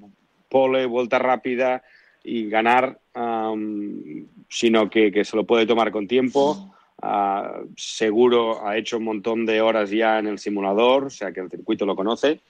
pole, 0.49 0.87
vuelta 0.87 1.19
rápida 1.19 1.83
y 2.23 2.49
ganar, 2.49 2.99
am, 3.13 4.25
sino 4.49 4.89
que, 4.89 5.11
que 5.11 5.23
se 5.23 5.35
lo 5.35 5.45
puede 5.45 5.67
tomar 5.67 5.91
con 5.91 6.07
tiempo. 6.07 6.73
ah, 7.03 7.61
seguro 7.75 8.65
ha 8.67 8.77
hecho 8.77 8.97
un 8.97 9.03
montón 9.03 9.45
de 9.45 9.61
horas 9.61 9.91
ya 9.91 10.17
en 10.17 10.25
el 10.27 10.39
simulador, 10.39 11.05
o 11.05 11.09
sea 11.11 11.31
que 11.31 11.41
el 11.41 11.51
circuito 11.51 11.85
lo 11.85 11.95
conoce. 11.95 12.41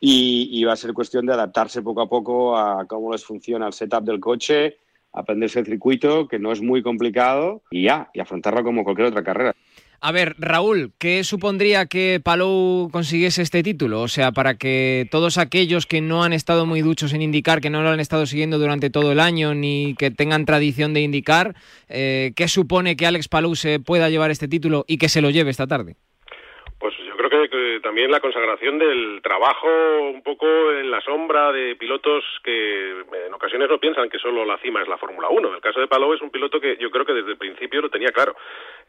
Y, 0.00 0.50
y 0.52 0.64
va 0.64 0.72
a 0.72 0.76
ser 0.76 0.92
cuestión 0.92 1.24
de 1.24 1.32
adaptarse 1.34 1.80
poco 1.80 2.02
a 2.02 2.08
poco 2.08 2.58
a 2.58 2.84
cómo 2.86 3.12
les 3.12 3.24
funciona 3.24 3.68
el 3.68 3.72
setup 3.72 4.02
del 4.04 4.20
coche, 4.20 4.78
aprenderse 5.14 5.60
el 5.60 5.66
circuito, 5.66 6.28
que 6.28 6.38
no 6.38 6.52
es 6.52 6.60
muy 6.60 6.82
complicado, 6.82 7.62
y 7.70 7.84
ya, 7.84 8.10
y 8.12 8.20
afrontarlo 8.20 8.64
como 8.64 8.84
cualquier 8.84 9.08
otra 9.08 9.22
carrera. 9.22 9.54
A 10.00 10.12
ver, 10.12 10.34
Raúl, 10.38 10.92
¿qué 10.98 11.24
supondría 11.24 11.86
que 11.86 12.20
Palou 12.22 12.90
consiguiese 12.90 13.40
este 13.40 13.62
título? 13.62 14.02
O 14.02 14.08
sea, 14.08 14.32
para 14.32 14.58
que 14.58 15.08
todos 15.10 15.38
aquellos 15.38 15.86
que 15.86 16.02
no 16.02 16.24
han 16.24 16.34
estado 16.34 16.66
muy 16.66 16.82
duchos 16.82 17.14
en 17.14 17.22
indicar, 17.22 17.62
que 17.62 17.70
no 17.70 17.82
lo 17.82 17.88
han 17.88 18.00
estado 18.00 18.26
siguiendo 18.26 18.58
durante 18.58 18.90
todo 18.90 19.12
el 19.12 19.18
año, 19.20 19.54
ni 19.54 19.94
que 19.94 20.10
tengan 20.10 20.44
tradición 20.44 20.92
de 20.92 21.00
indicar, 21.00 21.54
eh, 21.88 22.32
¿qué 22.36 22.48
supone 22.48 22.96
que 22.96 23.06
Alex 23.06 23.28
Palou 23.28 23.54
se 23.56 23.80
pueda 23.80 24.10
llevar 24.10 24.30
este 24.30 24.46
título 24.46 24.84
y 24.86 24.98
que 24.98 25.08
se 25.08 25.22
lo 25.22 25.30
lleve 25.30 25.50
esta 25.50 25.66
tarde? 25.66 25.96
yo 26.82 27.13
que, 27.50 27.80
también 27.82 28.10
la 28.10 28.20
consagración 28.20 28.78
del 28.78 29.20
trabajo 29.22 29.68
un 30.12 30.22
poco 30.22 30.46
en 30.72 30.90
la 30.90 31.00
sombra 31.00 31.52
de 31.52 31.76
pilotos 31.76 32.24
que 32.42 32.90
en 33.26 33.34
ocasiones 33.34 33.68
no 33.68 33.78
piensan 33.78 34.08
que 34.08 34.18
solo 34.18 34.44
la 34.44 34.58
cima 34.58 34.82
es 34.82 34.88
la 34.88 34.98
Fórmula 34.98 35.28
1. 35.28 35.54
El 35.54 35.60
caso 35.60 35.80
de 35.80 35.88
Palou 35.88 36.12
es 36.12 36.22
un 36.22 36.30
piloto 36.30 36.60
que 36.60 36.76
yo 36.76 36.90
creo 36.90 37.04
que 37.04 37.12
desde 37.12 37.30
el 37.30 37.36
principio 37.38 37.82
lo 37.82 37.90
tenía 37.90 38.12
claro. 38.12 38.36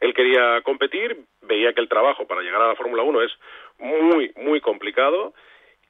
Él 0.00 0.14
quería 0.14 0.60
competir, 0.62 1.16
veía 1.42 1.72
que 1.72 1.80
el 1.80 1.88
trabajo 1.88 2.26
para 2.26 2.42
llegar 2.42 2.62
a 2.62 2.68
la 2.68 2.76
Fórmula 2.76 3.02
1 3.02 3.22
es 3.22 3.32
muy, 3.78 4.32
muy 4.36 4.60
complicado 4.60 5.34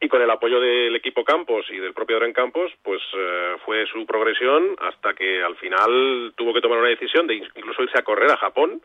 y 0.01 0.09
con 0.09 0.21
el 0.21 0.31
apoyo 0.31 0.61
del 0.61 0.95
equipo 0.95 1.25
Campos 1.25 1.67
y 1.71 1.79
del 1.79 1.95
propio 1.95 2.17
Adrián 2.17 2.35
Campos, 2.35 2.71
pues 2.83 3.01
eh, 3.17 3.57
fue 3.65 3.87
su 3.87 4.05
progresión 4.05 4.77
hasta 4.79 5.15
que 5.15 5.43
al 5.43 5.57
final 5.57 6.35
tuvo 6.37 6.53
que 6.53 6.61
tomar 6.61 6.79
una 6.79 6.89
decisión 6.89 7.27
de 7.27 7.37
incluso 7.37 7.83
irse 7.83 7.99
a 7.99 8.05
correr 8.05 8.31
a 8.31 8.37
Japón 8.37 8.83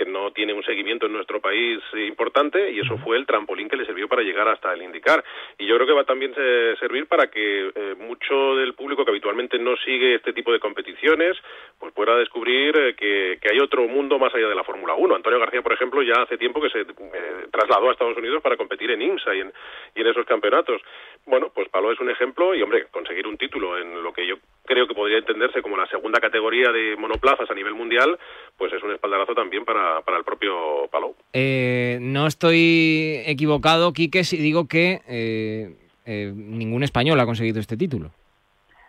que 0.00 0.06
no 0.06 0.30
tiene 0.30 0.54
un 0.54 0.62
seguimiento 0.62 1.04
en 1.04 1.12
nuestro 1.12 1.42
país 1.42 1.78
importante 1.92 2.70
y 2.70 2.80
eso 2.80 2.96
fue 2.96 3.18
el 3.18 3.26
trampolín 3.26 3.68
que 3.68 3.76
le 3.76 3.84
sirvió 3.84 4.08
para 4.08 4.22
llegar 4.22 4.48
hasta 4.48 4.72
el 4.72 4.80
indicar. 4.80 5.22
Y 5.58 5.66
yo 5.66 5.74
creo 5.74 5.86
que 5.86 5.92
va 5.92 6.04
también 6.04 6.32
a 6.32 6.76
servir 6.78 7.06
para 7.06 7.26
que 7.26 7.70
eh, 7.74 7.94
mucho 7.98 8.56
del 8.56 8.72
público 8.72 9.04
que 9.04 9.10
habitualmente 9.10 9.58
no 9.58 9.76
sigue 9.76 10.14
este 10.14 10.32
tipo 10.32 10.52
de 10.52 10.58
competiciones 10.58 11.36
pues 11.78 11.92
pueda 11.92 12.16
descubrir 12.16 12.74
eh, 12.78 12.94
que, 12.94 13.50
hay 13.50 13.58
otro 13.58 13.86
mundo 13.88 14.18
más 14.18 14.34
allá 14.34 14.48
de 14.48 14.54
la 14.54 14.64
Fórmula 14.64 14.94
1. 14.94 15.16
Antonio 15.16 15.38
García, 15.38 15.60
por 15.60 15.72
ejemplo, 15.72 16.02
ya 16.02 16.22
hace 16.22 16.38
tiempo 16.38 16.60
que 16.62 16.70
se 16.70 16.80
eh, 16.80 16.86
trasladó 17.50 17.88
a 17.88 17.92
Estados 17.92 18.16
Unidos 18.16 18.42
para 18.42 18.56
competir 18.56 18.90
en 18.92 19.02
IMSA 19.02 19.34
y 19.34 19.40
en, 19.40 19.52
y 19.96 20.00
en 20.00 20.06
esos 20.06 20.24
campeonatos. 20.24 20.80
Bueno, 21.26 21.50
pues 21.54 21.68
Palo 21.68 21.92
es 21.92 22.00
un 22.00 22.08
ejemplo 22.08 22.54
y, 22.54 22.62
hombre, 22.62 22.86
conseguir 22.90 23.26
un 23.26 23.36
título 23.36 23.76
en 23.76 24.02
lo 24.02 24.12
que 24.12 24.26
yo 24.26 24.36
creo 24.64 24.86
que 24.86 24.94
podría 24.94 25.18
entenderse 25.18 25.62
como 25.62 25.76
la 25.76 25.86
segunda 25.88 26.20
categoría 26.20 26.70
de 26.70 26.96
monoplazas 26.96 27.50
a 27.50 27.54
nivel 27.54 27.74
mundial, 27.74 28.18
pues 28.56 28.72
es 28.72 28.82
un 28.82 28.92
espaldarazo 28.92 29.34
también 29.34 29.64
para, 29.64 29.89
para 30.04 30.18
el 30.18 30.24
propio 30.24 30.52
Palou. 30.90 31.14
Eh, 31.32 31.98
no 32.00 32.26
estoy 32.26 33.22
equivocado, 33.26 33.92
Quique, 33.92 34.24
si 34.24 34.36
digo 34.36 34.66
que 34.66 35.00
eh, 35.08 35.76
eh, 36.04 36.32
ningún 36.34 36.82
español 36.82 37.18
ha 37.20 37.26
conseguido 37.26 37.60
este 37.60 37.76
título. 37.76 38.10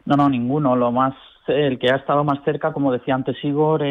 No, 0.06 0.16
no, 0.16 0.30
ninguno. 0.30 0.76
Lo 0.76 0.92
más, 0.92 1.14
el 1.48 1.78
que 1.80 1.92
ha 1.92 1.98
estado 1.98 2.24
más 2.24 2.44
cerca, 2.44 2.74
como 2.74 2.92
decía 2.92 3.16
antes 3.16 3.38
Igor, 3.44 3.82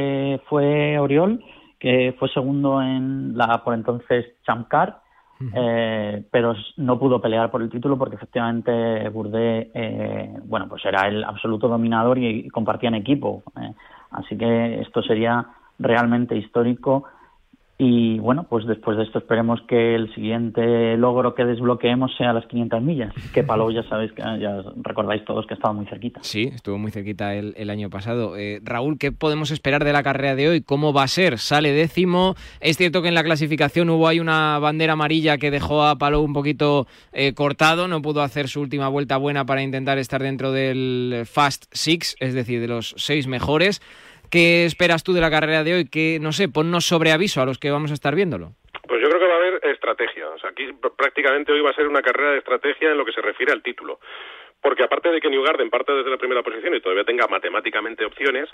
fue 0.48 0.98
Oriol, 0.98 1.44
que 1.78 2.14
fue 2.18 2.28
segundo 2.30 2.82
en 2.82 3.36
la 3.36 3.62
por 3.62 3.74
entonces 3.74 4.26
Champ 4.44 4.68
Car 4.68 5.00
eh, 5.54 6.22
pero 6.30 6.54
no 6.76 6.98
pudo 6.98 7.20
pelear 7.20 7.50
por 7.50 7.62
el 7.62 7.70
título 7.70 7.96
porque 7.96 8.16
efectivamente 8.16 9.08
Burdé, 9.08 9.70
eh, 9.72 10.36
bueno, 10.44 10.68
pues 10.68 10.84
era 10.84 11.08
el 11.08 11.24
absoluto 11.24 11.66
dominador 11.66 12.18
y, 12.18 12.48
compartían 12.50 12.94
equipo. 12.94 13.42
Eh. 13.60 13.72
Así 14.10 14.36
que 14.36 14.80
esto 14.80 15.02
sería 15.02 15.46
realmente 15.80 16.36
histórico 16.36 17.04
y 17.82 18.18
bueno, 18.18 18.44
pues 18.46 18.66
después 18.66 18.98
de 18.98 19.04
esto 19.04 19.20
esperemos 19.20 19.58
que 19.66 19.94
el 19.94 20.14
siguiente 20.14 20.98
logro 20.98 21.34
que 21.34 21.46
desbloqueemos 21.46 22.14
sea 22.14 22.34
las 22.34 22.44
500 22.44 22.82
millas, 22.82 23.14
que 23.32 23.42
Palou 23.42 23.70
ya 23.70 23.82
sabéis, 23.84 24.12
que 24.12 24.20
ya 24.20 24.62
recordáis 24.82 25.24
todos 25.24 25.46
que 25.46 25.54
estaba 25.54 25.72
muy 25.72 25.86
cerquita. 25.86 26.20
Sí, 26.22 26.50
estuvo 26.54 26.76
muy 26.76 26.90
cerquita 26.90 27.34
el, 27.34 27.70
año 27.70 27.88
pasado. 27.88 28.36
Eh, 28.36 28.60
Raúl, 28.62 28.98
¿qué 28.98 29.12
podemos 29.12 29.50
esperar 29.50 29.82
de 29.82 29.94
la 29.94 30.02
carrera 30.02 30.34
de 30.34 30.50
hoy? 30.50 30.60
¿Cómo 30.60 30.92
va 30.92 31.04
a 31.04 31.08
ser? 31.08 31.38
Sale 31.38 31.72
décimo. 31.72 32.34
Es 32.60 32.76
cierto 32.76 33.00
que 33.00 33.08
en 33.08 33.14
la 33.14 33.24
clasificación 33.24 33.88
hubo 33.88 34.08
ahí 34.08 34.20
una 34.20 34.58
bandera 34.58 34.92
amarilla 34.92 35.38
que 35.38 35.50
dejó 35.50 35.82
a 35.82 35.96
Palou 35.96 36.22
un 36.22 36.34
poquito 36.34 36.86
eh, 37.14 37.32
cortado, 37.32 37.88
no 37.88 38.02
pudo 38.02 38.20
hacer 38.20 38.48
su 38.48 38.60
última 38.60 38.88
vuelta 38.88 39.16
buena 39.16 39.46
para 39.46 39.62
intentar 39.62 39.96
estar 39.96 40.22
dentro 40.22 40.52
del 40.52 41.22
Fast 41.24 41.64
Six, 41.72 42.16
es 42.20 42.34
decir, 42.34 42.60
de 42.60 42.68
los 42.68 42.94
seis 42.98 43.26
mejores. 43.26 43.80
¿Qué 44.30 44.64
esperas 44.64 45.02
tú 45.02 45.12
de 45.12 45.20
la 45.20 45.30
carrera 45.30 45.64
de 45.64 45.74
hoy? 45.74 45.90
Que, 45.90 46.18
no 46.20 46.32
sé, 46.32 46.48
ponnos 46.48 46.84
sobre 46.84 47.10
aviso 47.10 47.42
a 47.42 47.46
los 47.46 47.58
que 47.58 47.70
vamos 47.70 47.90
a 47.90 47.94
estar 47.94 48.14
viéndolo. 48.14 48.52
Pues 48.86 49.00
yo 49.02 49.08
creo 49.08 49.20
que 49.20 49.26
va 49.26 49.34
a 49.34 49.36
haber 49.36 49.60
estrategia. 49.66 50.28
O 50.28 50.38
sea, 50.38 50.50
aquí 50.50 50.70
prácticamente 50.96 51.52
hoy 51.52 51.60
va 51.60 51.70
a 51.70 51.74
ser 51.74 51.88
una 51.88 52.02
carrera 52.02 52.32
de 52.32 52.38
estrategia 52.38 52.92
en 52.92 52.98
lo 52.98 53.04
que 53.04 53.12
se 53.12 53.20
refiere 53.20 53.52
al 53.52 53.62
título. 53.62 53.98
Porque 54.62 54.84
aparte 54.84 55.10
de 55.10 55.20
que 55.20 55.30
Newgarden 55.30 55.70
parte 55.70 55.92
desde 55.92 56.10
la 56.10 56.18
primera 56.18 56.42
posición 56.42 56.74
y 56.74 56.80
todavía 56.80 57.04
tenga 57.04 57.26
matemáticamente 57.26 58.04
opciones, 58.04 58.48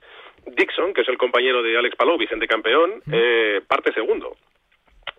Dixon, 0.46 0.94
que 0.94 1.02
es 1.02 1.08
el 1.08 1.18
compañero 1.18 1.62
de 1.62 1.76
Alex 1.76 1.96
Palou, 1.96 2.16
vigente 2.16 2.46
campeón, 2.46 3.02
eh, 3.12 3.60
parte 3.66 3.92
segundo. 3.92 4.36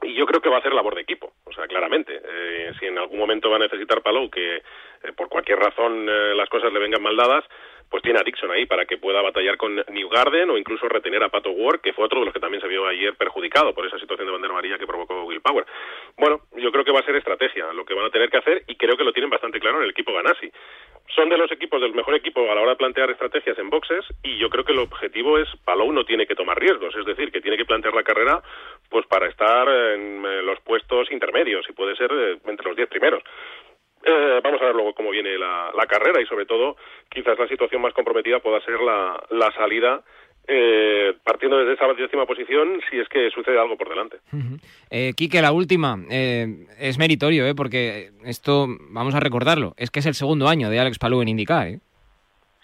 Y 0.01 0.15
yo 0.15 0.25
creo 0.25 0.41
que 0.41 0.49
va 0.49 0.59
a 0.59 0.61
ser 0.61 0.73
labor 0.73 0.95
de 0.95 1.01
equipo, 1.01 1.33
o 1.43 1.51
sea, 1.51 1.67
claramente. 1.67 2.21
Eh, 2.23 2.71
si 2.79 2.85
en 2.85 2.97
algún 2.97 3.19
momento 3.19 3.49
va 3.49 3.57
a 3.57 3.59
necesitar 3.67 4.01
Palou 4.01 4.29
que 4.29 4.57
eh, 4.57 4.61
por 5.15 5.27
cualquier 5.27 5.59
razón 5.59 6.05
las 6.05 6.49
cosas 6.49 6.71
le 6.71 6.79
vengan 6.79 7.01
mal 7.01 7.17
dadas, 7.17 7.43
pues 7.89 8.03
tiene 8.03 8.19
a 8.19 8.23
Dixon 8.23 8.51
ahí 8.51 8.65
para 8.65 8.85
que 8.85 8.97
pueda 8.97 9.21
batallar 9.21 9.57
con 9.57 9.75
Newgarden 9.75 10.49
o 10.49 10.57
incluso 10.57 10.87
retener 10.89 11.23
a 11.23 11.29
Pato 11.29 11.51
Ward, 11.51 11.81
que 11.81 11.93
fue 11.93 12.05
otro 12.05 12.19
de 12.19 12.25
los 12.25 12.33
que 12.33 12.39
también 12.39 12.61
se 12.61 12.67
vio 12.67 12.85
ayer 12.85 13.15
perjudicado 13.15 13.73
por 13.73 13.85
esa 13.85 13.97
situación 13.97 14.27
de 14.27 14.31
bandera 14.33 14.53
amarilla 14.53 14.77
que 14.77 14.87
provocó 14.87 15.23
Will 15.23 15.41
Power. 15.41 15.65
Bueno, 16.17 16.41
yo 16.55 16.71
creo 16.71 16.83
que 16.83 16.91
va 16.91 16.99
a 16.99 17.05
ser 17.05 17.15
estrategia 17.15 17.71
lo 17.73 17.85
que 17.85 17.93
van 17.93 18.05
a 18.05 18.09
tener 18.09 18.29
que 18.29 18.37
hacer 18.37 18.63
y 18.67 18.75
creo 18.75 18.97
que 18.97 19.03
lo 19.03 19.13
tienen 19.13 19.29
bastante 19.29 19.59
claro 19.59 19.77
en 19.77 19.83
el 19.83 19.91
equipo 19.91 20.13
Ganassi. 20.13 20.51
Son 21.15 21.29
de 21.29 21.37
los 21.37 21.51
equipos 21.51 21.81
del 21.81 21.93
mejor 21.93 22.15
equipo 22.15 22.41
a 22.51 22.55
la 22.55 22.61
hora 22.61 22.71
de 22.71 22.77
plantear 22.77 23.09
estrategias 23.09 23.57
en 23.57 23.69
boxes 23.69 24.05
y 24.23 24.37
yo 24.37 24.49
creo 24.49 24.65
que 24.65 24.73
el 24.73 24.79
objetivo 24.79 25.37
es 25.37 25.47
Palou 25.63 25.91
no 25.91 26.03
tiene 26.03 26.27
que 26.27 26.35
tomar 26.35 26.59
riesgos, 26.59 26.95
es 26.95 27.05
decir, 27.05 27.31
que 27.31 27.41
tiene 27.41 27.57
que 27.57 27.65
plantear 27.65 27.93
la 27.93 28.03
carrera 28.03 28.41
pues 28.89 29.05
para 29.07 29.27
estar 29.27 29.67
en 29.69 30.25
eh, 30.25 30.41
los 30.43 30.59
puestos 30.61 31.11
intermedios 31.11 31.65
y 31.69 31.73
puede 31.73 31.95
ser 31.95 32.11
eh, 32.11 32.37
entre 32.45 32.67
los 32.67 32.75
diez 32.75 32.89
primeros. 32.89 33.23
Eh, 34.07 34.39
vamos 34.41 34.61
a 34.61 34.65
ver 34.65 34.75
luego 34.75 34.93
cómo 34.93 35.09
viene 35.09 35.37
la, 35.37 35.85
carrera 35.87 36.21
y 36.21 36.25
sobre 36.25 36.45
todo 36.45 36.77
quizás 37.09 37.37
la 37.37 37.47
situación 37.47 37.81
más 37.81 37.93
comprometida 37.93 38.39
pueda 38.39 38.61
ser 38.61 38.79
la, 38.79 39.51
salida 39.51 40.01
eh, 40.47 41.13
partiendo 41.25 41.57
desde 41.57 41.73
esa 41.73 41.87
décima 41.93 42.25
posición 42.25 42.79
si 42.89 42.99
es 42.99 43.09
que 43.09 43.29
sucede 43.31 43.59
algo 43.59 43.77
por 43.77 43.89
delante. 43.89 44.17
eh, 44.89 45.13
Quique, 45.15 45.41
la 45.41 45.51
última, 45.51 45.97
eh, 46.09 46.67
es 46.79 46.97
meritorio, 46.97 47.45
¿eh? 47.45 47.53
porque 47.53 48.11
esto, 48.23 48.67
vamos 48.91 49.13
a 49.13 49.19
recordarlo, 49.19 49.73
es 49.77 49.91
que 49.91 49.99
es 49.99 50.05
el 50.05 50.13
segundo 50.13 50.47
año 50.47 50.69
de 50.69 50.79
Alex 50.79 50.99
Palou 50.99 51.21
en 51.21 51.27
indicar. 51.27 51.67
¿eh? 51.67 51.79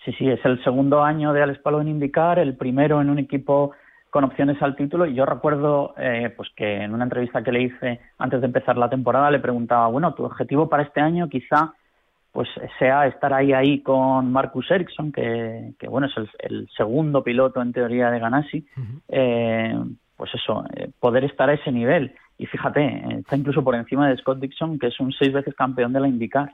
Sí, 0.06 0.14
sí, 0.18 0.30
es 0.30 0.44
el 0.46 0.64
segundo 0.64 1.04
año 1.04 1.34
de 1.34 1.44
Alex 1.44 1.60
Palou 1.60 1.82
en 1.82 1.90
indicar, 1.90 2.40
el 2.40 2.56
primero 2.56 3.02
en 3.02 3.10
un 3.10 3.20
equipo 3.20 3.72
con 4.14 4.26
opciones 4.26 4.62
al 4.62 4.76
título. 4.76 5.08
Y 5.08 5.16
yo 5.16 5.26
recuerdo 5.26 5.96
eh, 5.98 6.32
pues 6.38 6.48
que 6.56 6.84
en 6.84 6.94
una 6.94 7.06
entrevista 7.06 7.42
que 7.42 7.52
le 7.52 7.64
hice 7.64 8.00
antes 8.20 8.42
de 8.42 8.46
empezar 8.46 8.78
la 8.78 8.88
temporada 8.88 9.32
le 9.32 9.40
preguntaba, 9.40 9.88
bueno, 9.88 10.14
tu 10.14 10.24
objetivo 10.24 10.70
para 10.70 10.84
este 10.84 11.02
año 11.02 11.28
quizá 11.28 11.74
pues 12.32 12.48
sea 12.78 13.08
estar 13.08 13.34
ahí 13.34 13.54
ahí 13.54 13.82
con 13.82 14.32
Marcus 14.32 14.70
Ericsson, 14.70 15.12
que, 15.12 15.74
que 15.80 15.88
bueno, 15.88 16.06
es 16.06 16.14
el, 16.40 16.70
segundo 16.78 17.24
piloto 17.24 17.60
en 17.60 17.74
teoría 17.74 18.12
de 18.12 18.20
Ganassi, 18.20 18.68
eh, 19.08 19.80
pues 20.16 20.32
eso, 20.36 20.64
eh, 20.76 20.92
poder 21.00 21.24
estar 21.24 21.50
a 21.50 21.54
ese 21.54 21.72
nivel. 21.72 22.14
Y 22.38 22.46
fíjate, 22.46 23.20
está 23.20 23.36
incluso 23.36 23.64
por 23.64 23.74
encima 23.74 24.10
de 24.10 24.18
Scott 24.18 24.40
Dixon, 24.40 24.78
que 24.78 24.88
es 24.88 25.00
un 25.00 25.12
seis 25.12 25.34
veces 25.34 25.56
campeón 25.56 25.92
de 25.92 26.00
la 26.00 26.08
IndyCar. 26.08 26.52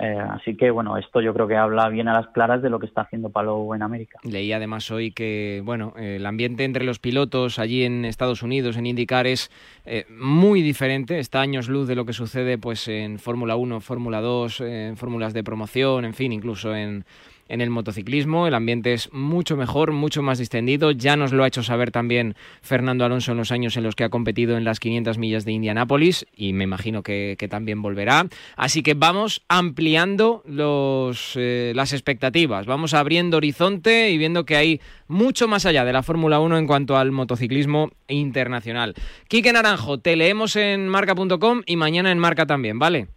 Eh, 0.00 0.18
así 0.30 0.56
que 0.56 0.70
bueno, 0.70 0.96
esto 0.96 1.20
yo 1.20 1.32
creo 1.32 1.48
que 1.48 1.56
habla 1.56 1.88
bien 1.88 2.08
a 2.08 2.12
las 2.12 2.26
claras 2.28 2.62
de 2.62 2.70
lo 2.70 2.78
que 2.78 2.86
está 2.86 3.02
haciendo 3.02 3.30
Palou 3.30 3.74
en 3.74 3.82
América. 3.82 4.18
Leí 4.24 4.52
además 4.52 4.90
hoy 4.90 5.10
que 5.10 5.62
bueno, 5.64 5.94
el 5.96 6.26
ambiente 6.26 6.64
entre 6.64 6.84
los 6.84 6.98
pilotos 6.98 7.58
allí 7.58 7.84
en 7.84 8.04
Estados 8.04 8.42
Unidos, 8.42 8.76
en 8.76 8.86
IndyCar, 8.86 9.26
es 9.26 9.50
eh, 9.84 10.04
muy 10.10 10.62
diferente, 10.62 11.18
está 11.18 11.40
años 11.40 11.68
luz 11.68 11.88
de 11.88 11.94
lo 11.94 12.04
que 12.04 12.12
sucede 12.12 12.58
pues 12.58 12.88
en 12.88 13.18
Fórmula 13.18 13.56
1, 13.56 13.80
Fórmula 13.80 14.20
2, 14.20 14.60
en 14.60 14.96
fórmulas 14.96 15.32
de 15.32 15.44
promoción, 15.44 16.04
en 16.04 16.14
fin, 16.14 16.32
incluso 16.32 16.74
en 16.74 17.04
en 17.48 17.60
el 17.60 17.70
motociclismo. 17.70 18.46
El 18.46 18.54
ambiente 18.54 18.92
es 18.92 19.12
mucho 19.12 19.56
mejor, 19.56 19.92
mucho 19.92 20.22
más 20.22 20.38
distendido. 20.38 20.90
Ya 20.90 21.16
nos 21.16 21.32
lo 21.32 21.44
ha 21.44 21.48
hecho 21.48 21.62
saber 21.62 21.90
también 21.90 22.34
Fernando 22.62 23.04
Alonso 23.04 23.32
en 23.32 23.38
los 23.38 23.52
años 23.52 23.76
en 23.76 23.82
los 23.82 23.94
que 23.94 24.04
ha 24.04 24.08
competido 24.08 24.56
en 24.56 24.64
las 24.64 24.80
500 24.80 25.18
millas 25.18 25.44
de 25.44 25.52
Indianápolis 25.52 26.26
y 26.34 26.52
me 26.52 26.64
imagino 26.64 27.02
que, 27.02 27.36
también 27.50 27.80
volverá. 27.80 28.26
Así 28.56 28.82
que 28.82 28.94
vamos 28.94 29.42
ampliando 29.48 30.42
los, 30.46 31.34
eh, 31.36 31.72
las 31.76 31.92
expectativas, 31.92 32.66
vamos 32.66 32.92
abriendo 32.92 33.36
horizonte 33.36 34.10
y 34.10 34.18
viendo 34.18 34.44
que 34.44 34.56
hay 34.56 34.80
mucho 35.06 35.46
más 35.46 35.64
allá 35.64 35.84
de 35.84 35.92
la 35.92 36.02
Fórmula 36.02 36.40
1 36.40 36.58
en 36.58 36.66
cuanto 36.66 36.96
al 36.96 37.12
motociclismo 37.12 37.90
internacional. 38.08 38.94
Quique 39.28 39.52
Naranjo, 39.52 39.98
te 39.98 40.16
leemos 40.16 40.56
en 40.56 40.88
marca.com 40.88 41.62
y 41.66 41.76
mañana 41.76 42.10
en 42.10 42.18
marca 42.18 42.46
también, 42.46 42.78
¿vale? 42.78 43.08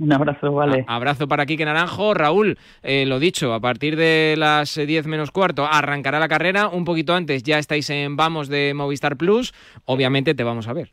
Un 0.00 0.12
abrazo, 0.14 0.50
vale. 0.52 0.84
abrazo 0.88 1.28
para 1.28 1.44
Quique 1.44 1.64
Naranjo. 1.64 2.14
Raúl, 2.14 2.56
eh, 2.82 3.04
lo 3.06 3.18
dicho, 3.18 3.52
a 3.52 3.60
partir 3.60 3.96
de 3.96 4.34
las 4.38 4.74
10 4.74 5.06
menos 5.06 5.30
cuarto 5.30 5.66
arrancará 5.70 6.18
la 6.18 6.28
carrera. 6.28 6.68
Un 6.68 6.86
poquito 6.86 7.14
antes 7.14 7.42
ya 7.42 7.58
estáis 7.58 7.90
en 7.90 8.16
Vamos 8.16 8.48
de 8.48 8.72
Movistar 8.72 9.16
Plus. 9.18 9.52
Obviamente 9.84 10.34
te 10.34 10.42
vamos 10.42 10.68
a 10.68 10.72
ver. 10.72 10.88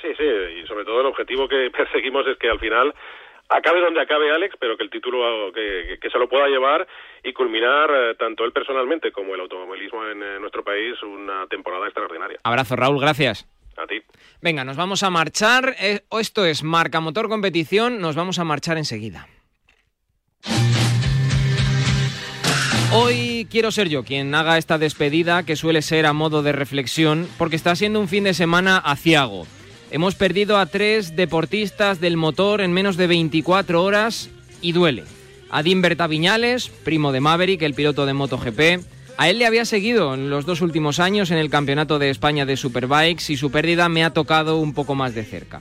Sí, 0.00 0.08
sí, 0.16 0.24
y 0.24 0.66
sobre 0.68 0.84
todo 0.84 1.00
el 1.00 1.06
objetivo 1.06 1.48
que 1.48 1.70
perseguimos 1.76 2.26
es 2.28 2.38
que 2.38 2.48
al 2.48 2.60
final 2.60 2.94
acabe 3.48 3.80
donde 3.80 4.00
acabe 4.00 4.30
Alex, 4.30 4.54
pero 4.60 4.76
que 4.76 4.84
el 4.84 4.90
título 4.90 5.52
que, 5.52 5.98
que 6.00 6.10
se 6.10 6.18
lo 6.18 6.28
pueda 6.28 6.46
llevar 6.46 6.86
y 7.24 7.32
culminar 7.32 7.90
eh, 7.90 8.14
tanto 8.16 8.44
él 8.44 8.52
personalmente 8.52 9.10
como 9.10 9.34
el 9.34 9.40
automovilismo 9.40 10.06
en 10.06 10.22
eh, 10.22 10.38
nuestro 10.38 10.62
país 10.62 10.94
una 11.02 11.46
temporada 11.48 11.86
extraordinaria. 11.86 12.38
Abrazo, 12.44 12.76
Raúl, 12.76 13.00
gracias. 13.00 13.48
A 13.78 13.86
ti. 13.86 14.02
Venga, 14.42 14.64
nos 14.64 14.76
vamos 14.76 15.02
a 15.02 15.10
marchar. 15.10 15.76
Eh, 15.80 16.00
esto 16.18 16.44
es 16.44 16.62
Marca 16.62 17.00
Motor 17.00 17.28
Competición. 17.28 18.00
Nos 18.00 18.16
vamos 18.16 18.38
a 18.38 18.44
marchar 18.44 18.76
enseguida. 18.76 19.28
Hoy 22.92 23.46
quiero 23.50 23.70
ser 23.70 23.88
yo 23.88 24.02
quien 24.02 24.34
haga 24.34 24.58
esta 24.58 24.78
despedida 24.78 25.42
que 25.42 25.56
suele 25.56 25.82
ser 25.82 26.06
a 26.06 26.14
modo 26.14 26.42
de 26.42 26.52
reflexión 26.52 27.28
porque 27.36 27.56
está 27.56 27.76
siendo 27.76 28.00
un 28.00 28.08
fin 28.08 28.24
de 28.24 28.34
semana 28.34 28.78
aciago. 28.78 29.46
Hemos 29.90 30.14
perdido 30.14 30.58
a 30.58 30.66
tres 30.66 31.14
deportistas 31.14 32.00
del 32.00 32.16
motor 32.16 32.60
en 32.62 32.72
menos 32.72 32.96
de 32.96 33.06
24 33.06 33.82
horas 33.82 34.30
y 34.60 34.72
duele. 34.72 35.04
A 35.50 35.62
Berta 35.62 36.06
Viñales, 36.06 36.68
primo 36.68 37.12
de 37.12 37.20
Maverick, 37.20 37.62
el 37.62 37.74
piloto 37.74 38.04
de 38.06 38.14
MotoGP. 38.14 38.97
A 39.18 39.28
él 39.28 39.40
le 39.40 39.46
había 39.46 39.64
seguido 39.64 40.14
en 40.14 40.30
los 40.30 40.46
dos 40.46 40.60
últimos 40.60 41.00
años 41.00 41.32
en 41.32 41.38
el 41.38 41.50
Campeonato 41.50 41.98
de 41.98 42.08
España 42.08 42.46
de 42.46 42.56
Superbikes 42.56 43.32
y 43.32 43.36
su 43.36 43.50
pérdida 43.50 43.88
me 43.88 44.04
ha 44.04 44.10
tocado 44.10 44.58
un 44.58 44.74
poco 44.74 44.94
más 44.94 45.12
de 45.12 45.24
cerca. 45.24 45.60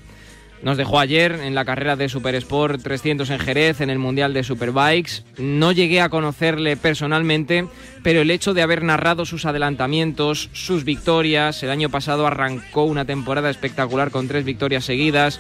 Nos 0.61 0.77
dejó 0.77 0.99
ayer 0.99 1.31
en 1.41 1.55
la 1.55 1.65
carrera 1.65 1.95
de 1.95 2.07
Super 2.07 2.35
Sport 2.35 2.83
300 2.83 3.27
en 3.31 3.39
Jerez, 3.39 3.81
en 3.81 3.89
el 3.89 3.97
Mundial 3.97 4.31
de 4.35 4.43
Superbikes. 4.43 5.23
No 5.39 5.71
llegué 5.71 6.01
a 6.01 6.09
conocerle 6.09 6.77
personalmente, 6.77 7.67
pero 8.03 8.21
el 8.21 8.29
hecho 8.29 8.53
de 8.53 8.61
haber 8.61 8.83
narrado 8.83 9.25
sus 9.25 9.47
adelantamientos, 9.47 10.51
sus 10.53 10.83
victorias, 10.83 11.63
el 11.63 11.71
año 11.71 11.89
pasado 11.89 12.27
arrancó 12.27 12.83
una 12.83 13.05
temporada 13.05 13.49
espectacular 13.49 14.11
con 14.11 14.27
tres 14.27 14.45
victorias 14.45 14.85
seguidas. 14.85 15.39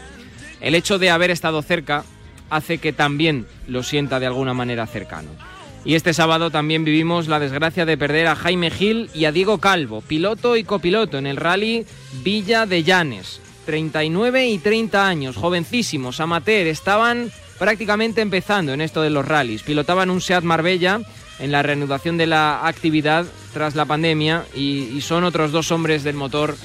El 0.59 0.73
hecho 0.73 0.97
de 0.97 1.11
haber 1.11 1.29
estado 1.29 1.61
cerca 1.61 2.03
hace 2.49 2.79
que 2.79 2.93
también 2.93 3.45
lo 3.67 3.83
sienta 3.83 4.19
de 4.19 4.25
alguna 4.25 4.55
manera 4.55 4.87
cercano. 4.87 5.29
Y 5.85 5.95
este 5.95 6.13
sábado 6.13 6.51
también 6.51 6.83
vivimos 6.83 7.27
la 7.27 7.39
desgracia 7.39 7.85
de 7.85 7.97
perder 7.97 8.27
a 8.27 8.35
Jaime 8.35 8.71
Gil 8.71 9.09
y 9.13 9.25
a 9.25 9.31
Diego 9.31 9.59
Calvo, 9.59 10.01
piloto 10.01 10.57
y 10.57 10.63
copiloto 10.63 11.17
en 11.17 11.27
el 11.27 11.37
rally 11.37 11.85
Villa 12.23 12.65
de 12.65 12.83
Llanes, 12.83 13.39
39 13.65 14.47
y 14.47 14.57
30 14.59 15.07
años, 15.07 15.35
jovencísimos, 15.35 16.19
amateur, 16.19 16.67
estaban 16.67 17.31
prácticamente 17.57 18.21
empezando 18.21 18.73
en 18.73 18.81
esto 18.81 19.01
de 19.01 19.09
los 19.09 19.27
rallies. 19.27 19.63
Pilotaban 19.63 20.09
un 20.09 20.21
Seat 20.21 20.43
Marbella 20.43 21.01
en 21.39 21.51
la 21.51 21.63
reanudación 21.63 22.17
de 22.17 22.27
la 22.27 22.65
actividad 22.67 23.25
tras 23.53 23.75
la 23.75 23.85
pandemia 23.85 24.45
y, 24.55 24.99
son 25.01 25.23
otros 25.23 25.51
dos 25.51 25.71
hombres 25.71 26.03
del 26.03 26.15
motor 26.15 26.55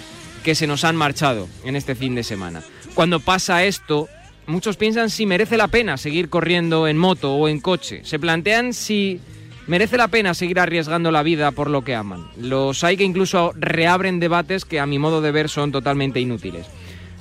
que 0.43 0.55
se 0.55 0.67
nos 0.67 0.85
han 0.85 0.97
marchado 0.97 1.49
en 1.65 1.77
este 1.77 1.95
fin 1.95 2.15
de 2.15 2.25
semana. 2.25 2.63
Cuando 2.95 3.21
pasa 3.21 3.65
esto, 3.65 4.09
muchos 4.47 4.77
piensan 4.77 5.11
si 5.11 5.27
merece 5.27 5.57
la 5.57 5.69
pena 5.69 5.97
seguir 5.97 6.29
corriendo 6.29 6.89
en 6.89 6.99
moto 6.99 7.35
o 7.35 7.49
en 7.49 7.61
coche. 7.61 8.01
Se 8.05 8.19
plantean 8.19 8.73
si 8.73 9.21
merece 9.67 9.97
la 9.97 10.09
pena 10.09 10.35
seguir 10.35 10.61
arriesgando 10.61 11.11
la 11.11 11.23
vida 11.23 11.53
por 11.53 11.71
lo 11.71 11.83
que 11.83 11.95
aman. 11.95 12.27
Los 12.37 12.85
hay 12.85 12.97
que 12.97 13.05
incluso 13.05 13.53
reabren 13.55 14.21
debates 14.21 14.65
que 14.65 14.81
a 14.81 14.87
mi 14.87 14.99
modo 14.99 15.21
de 15.21 15.33
ver 15.33 15.49
son 15.49 15.73
totalmente 15.73 16.21
inútiles. 16.21 16.67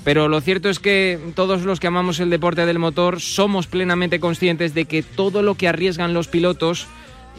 Pero 0.04 0.28
lo 0.28 0.42
cierto 0.42 0.70
es 0.70 0.80
que 0.80 1.20
todos 1.36 1.62
los 1.62 1.80
que 1.80 1.88
amamos 1.88 2.20
el 2.20 2.32
deporte 2.32 2.66
del 2.66 2.80
motor 2.80 3.22
somos 3.22 3.68
plenamente 3.68 4.20
conscientes 4.20 4.74
de 4.74 4.86
que 4.86 5.04
todo 5.04 5.44
lo 5.44 5.56
que 5.56 5.68
arriesgan 5.68 6.14
los 6.14 6.28
pilotos 6.28 6.88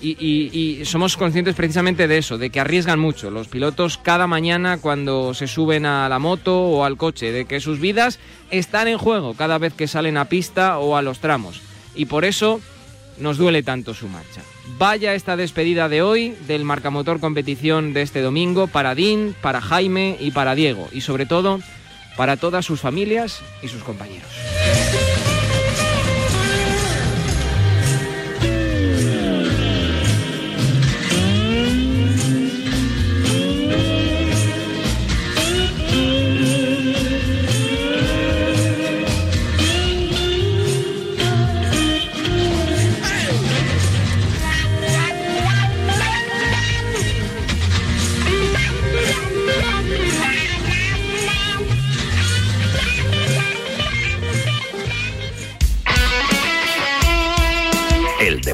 y, 0.02 0.82
somos 0.84 1.16
conscientes 1.16 1.54
precisamente 1.54 2.08
de 2.08 2.18
eso, 2.18 2.38
de 2.38 2.50
que 2.50 2.60
arriesgan 2.60 2.98
mucho 2.98 3.30
los 3.30 3.48
pilotos 3.48 3.98
cada 3.98 4.26
mañana 4.26 4.78
cuando 4.78 5.34
se 5.34 5.46
suben 5.46 5.86
a 5.86 6.08
la 6.08 6.18
moto 6.18 6.60
o 6.60 6.84
al 6.84 6.96
coche, 6.96 7.32
de 7.32 7.44
que 7.44 7.60
sus 7.60 7.78
vidas 7.78 8.18
están 8.50 8.88
en 8.88 8.98
juego 8.98 9.34
cada 9.34 9.58
vez 9.58 9.72
que 9.74 9.88
salen 9.88 10.16
a 10.16 10.26
pista 10.26 10.78
o 10.78 10.96
a 10.96 11.02
los 11.02 11.20
tramos. 11.20 11.60
Y 11.94 12.06
por 12.06 12.24
eso 12.24 12.60
nos 13.18 13.38
duele 13.38 13.62
tanto 13.62 13.94
su 13.94 14.08
marcha. 14.08 14.42
Vaya 14.78 15.14
esta 15.14 15.36
despedida 15.36 15.88
de 15.88 16.02
hoy 16.02 16.34
del 16.46 16.64
Marcamotor 16.64 17.20
Competición 17.20 17.92
de 17.92 18.02
este 18.02 18.20
domingo 18.20 18.66
para 18.66 18.94
Dean, 18.94 19.34
para 19.40 19.60
Jaime 19.60 20.16
y 20.18 20.30
para 20.30 20.54
Diego. 20.54 20.88
Y 20.92 21.02
sobre 21.02 21.26
todo 21.26 21.60
para 22.16 22.36
todas 22.36 22.64
sus 22.64 22.80
familias 22.80 23.40
y 23.62 23.68
sus 23.68 23.82
compañeros. 23.82 24.28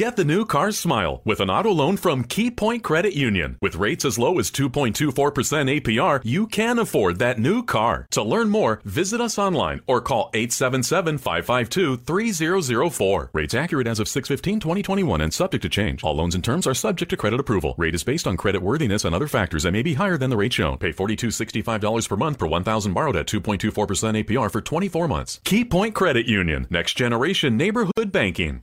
Get 0.00 0.16
the 0.16 0.24
new 0.24 0.46
car 0.46 0.72
smile 0.72 1.20
with 1.26 1.40
an 1.40 1.50
auto 1.50 1.72
loan 1.72 1.98
from 1.98 2.24
Key 2.24 2.50
Point 2.50 2.82
Credit 2.82 3.12
Union. 3.12 3.58
With 3.60 3.76
rates 3.76 4.06
as 4.06 4.18
low 4.18 4.38
as 4.38 4.50
2.24% 4.50 5.12
APR, 5.12 6.22
you 6.24 6.46
can 6.46 6.78
afford 6.78 7.18
that 7.18 7.38
new 7.38 7.62
car. 7.62 8.06
To 8.12 8.22
learn 8.22 8.48
more, 8.48 8.80
visit 8.86 9.20
us 9.20 9.36
online 9.36 9.82
or 9.86 10.00
call 10.00 10.30
877-552-3004. 10.32 13.28
Rates 13.34 13.52
accurate 13.52 13.86
as 13.86 14.00
of 14.00 14.06
615-2021 14.06 15.22
and 15.22 15.34
subject 15.34 15.60
to 15.64 15.68
change. 15.68 16.02
All 16.02 16.16
loans 16.16 16.34
and 16.34 16.42
terms 16.42 16.66
are 16.66 16.72
subject 16.72 17.10
to 17.10 17.18
credit 17.18 17.38
approval. 17.38 17.74
Rate 17.76 17.94
is 17.94 18.02
based 18.02 18.26
on 18.26 18.38
credit 18.38 18.62
worthiness 18.62 19.04
and 19.04 19.14
other 19.14 19.28
factors 19.28 19.66
and 19.66 19.74
may 19.74 19.82
be 19.82 19.92
higher 19.92 20.16
than 20.16 20.30
the 20.30 20.36
rate 20.38 20.54
shown. 20.54 20.78
Pay 20.78 20.94
$42.65 20.94 22.08
per 22.08 22.16
month 22.16 22.38
per 22.38 22.46
1000 22.46 22.94
borrowed 22.94 23.16
at 23.16 23.26
2.24% 23.26 24.24
APR 24.24 24.50
for 24.50 24.62
24 24.62 25.08
months. 25.08 25.42
Key 25.44 25.62
Point 25.62 25.94
Credit 25.94 26.24
Union. 26.24 26.66
Next 26.70 26.94
generation 26.94 27.58
neighborhood 27.58 28.10
banking. 28.10 28.62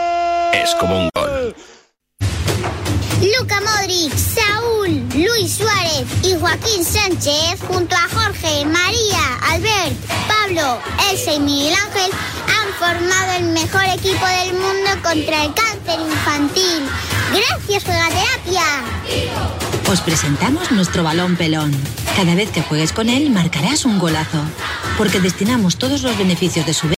es 0.53 0.75
como 0.75 0.99
un 0.99 1.09
gol. 1.15 1.55
Luca 3.21 3.61
Modric, 3.61 4.13
Saúl, 4.15 5.03
Luis 5.13 5.53
Suárez 5.53 6.05
y 6.23 6.35
Joaquín 6.39 6.83
Sánchez 6.83 7.61
junto 7.67 7.95
a 7.95 8.07
Jorge, 8.13 8.65
María, 8.65 9.37
Albert, 9.49 9.95
Pablo 10.27 10.79
Elsa 11.11 11.33
y 11.33 11.39
Miguel 11.39 11.73
Ángel 11.73 12.11
han 12.47 12.73
formado 12.79 13.33
el 13.37 13.45
mejor 13.45 13.83
equipo 13.83 14.25
del 14.25 14.53
mundo 14.53 14.89
contra 15.03 15.45
el 15.45 15.53
cáncer 15.53 15.99
infantil. 15.99 16.83
Gracias, 17.31 17.83
Juegaterapia. 17.83 18.63
Os 19.91 20.01
presentamos 20.01 20.71
nuestro 20.71 21.03
balón 21.03 21.35
pelón. 21.35 21.71
Cada 22.15 22.35
vez 22.35 22.49
que 22.49 22.61
juegues 22.61 22.91
con 22.91 23.09
él 23.09 23.29
marcarás 23.29 23.85
un 23.85 23.99
golazo, 23.99 24.41
porque 24.97 25.19
destinamos 25.19 25.77
todos 25.77 26.01
los 26.01 26.17
beneficios 26.17 26.65
de 26.65 26.73
su 26.73 26.87